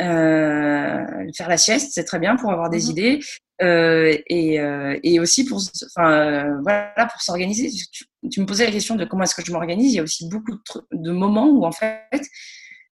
[0.00, 1.04] Euh,
[1.36, 2.90] faire la sieste, c'est très bien pour avoir des mhm.
[2.90, 3.20] idées.
[3.62, 5.60] Euh, et, euh, et, aussi pour,
[5.94, 7.70] enfin, voilà, pour s'organiser.
[7.92, 9.92] Tu, tu, me posais la question de comment est-ce que je m'organise.
[9.92, 10.60] Il y a aussi beaucoup de,
[10.92, 12.00] de moments où, en fait,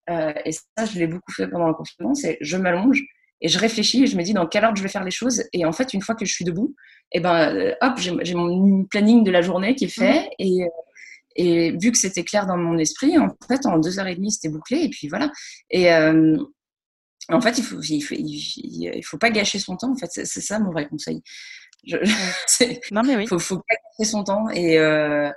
[0.09, 3.01] et ça, je l'ai beaucoup fait pendant le confinement, c'est je m'allonge
[3.41, 5.43] et je réfléchis et je me dis dans quelle ordre je vais faire les choses.
[5.53, 6.75] Et en fait, une fois que je suis debout,
[7.11, 10.29] et eh ben, euh, hop, j'ai mon planning de la journée qui est fait.
[10.39, 10.67] Et, euh,
[11.35, 14.31] et vu que c'était clair dans mon esprit, en fait, en deux heures et demie,
[14.31, 14.79] c'était bouclé.
[14.79, 15.31] Et puis voilà.
[15.69, 16.37] Et euh,
[17.29, 19.91] en fait, il faut, il faut, il faut, pas gâcher son temps.
[19.91, 21.21] En fait, c'est ça mon vrai conseil.
[22.91, 23.27] non mais oui.
[23.27, 23.61] Faut, faut
[23.97, 25.31] passer son temps et euh,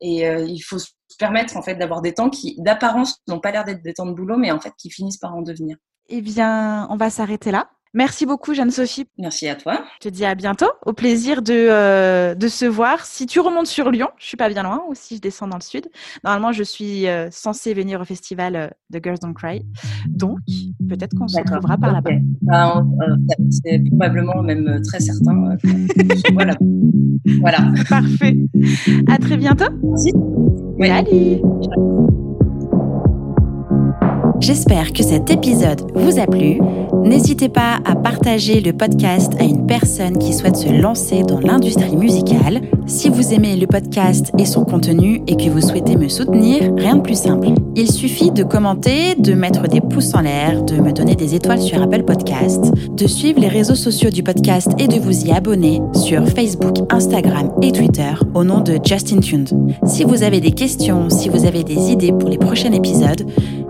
[0.00, 3.50] et euh, il faut se permettre en fait d'avoir des temps qui d'apparence n'ont pas
[3.50, 5.76] l'air d'être des temps de boulot, mais en fait qui finissent par en devenir.
[6.08, 7.68] Eh bien, on va s'arrêter là.
[7.94, 9.06] Merci beaucoup, Jeanne-Sophie.
[9.18, 9.84] Merci à toi.
[10.02, 10.70] Je te dis à bientôt.
[10.84, 13.04] Au plaisir de, euh, de se voir.
[13.04, 15.56] Si tu remontes sur Lyon, je suis pas bien loin, ou si je descends dans
[15.56, 15.86] le sud.
[16.22, 19.64] Normalement, je suis euh, censée venir au festival euh, de Girls Don't Cry.
[20.06, 20.38] Donc,
[20.88, 22.10] peut-être qu'on se retrouvera par là-bas.
[22.42, 22.86] Ben,
[23.50, 25.56] c'est probablement même très certain.
[26.34, 26.54] voilà.
[27.40, 27.58] voilà.
[27.88, 28.36] Parfait.
[29.08, 29.72] À très bientôt.
[29.82, 30.12] Merci.
[30.78, 31.42] Salut.
[34.40, 36.60] J'espère que cet épisode vous a plu.
[37.04, 41.96] N'hésitez pas à partager le podcast à une personne qui souhaite se lancer dans l'industrie
[41.96, 42.60] musicale.
[42.86, 46.96] Si vous aimez le podcast et son contenu et que vous souhaitez me soutenir, rien
[46.96, 47.48] de plus simple.
[47.74, 51.60] Il suffit de commenter, de mettre des pouces en l'air, de me donner des étoiles
[51.60, 55.80] sur Apple Podcast, de suivre les réseaux sociaux du podcast et de vous y abonner
[55.94, 59.50] sur Facebook, Instagram et Twitter au nom de Justin Tuned.
[59.84, 63.26] Si vous avez des questions, si vous avez des idées pour les prochains épisodes,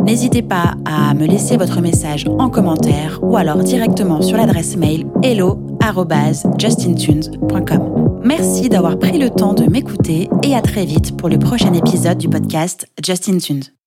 [0.09, 5.07] N'hésitez pas à me laisser votre message en commentaire ou alors directement sur l'adresse mail
[5.23, 8.21] hello@justintunes.com.
[8.25, 12.19] Merci d'avoir pris le temps de m'écouter et à très vite pour le prochain épisode
[12.19, 13.78] du podcast Justin Tunes.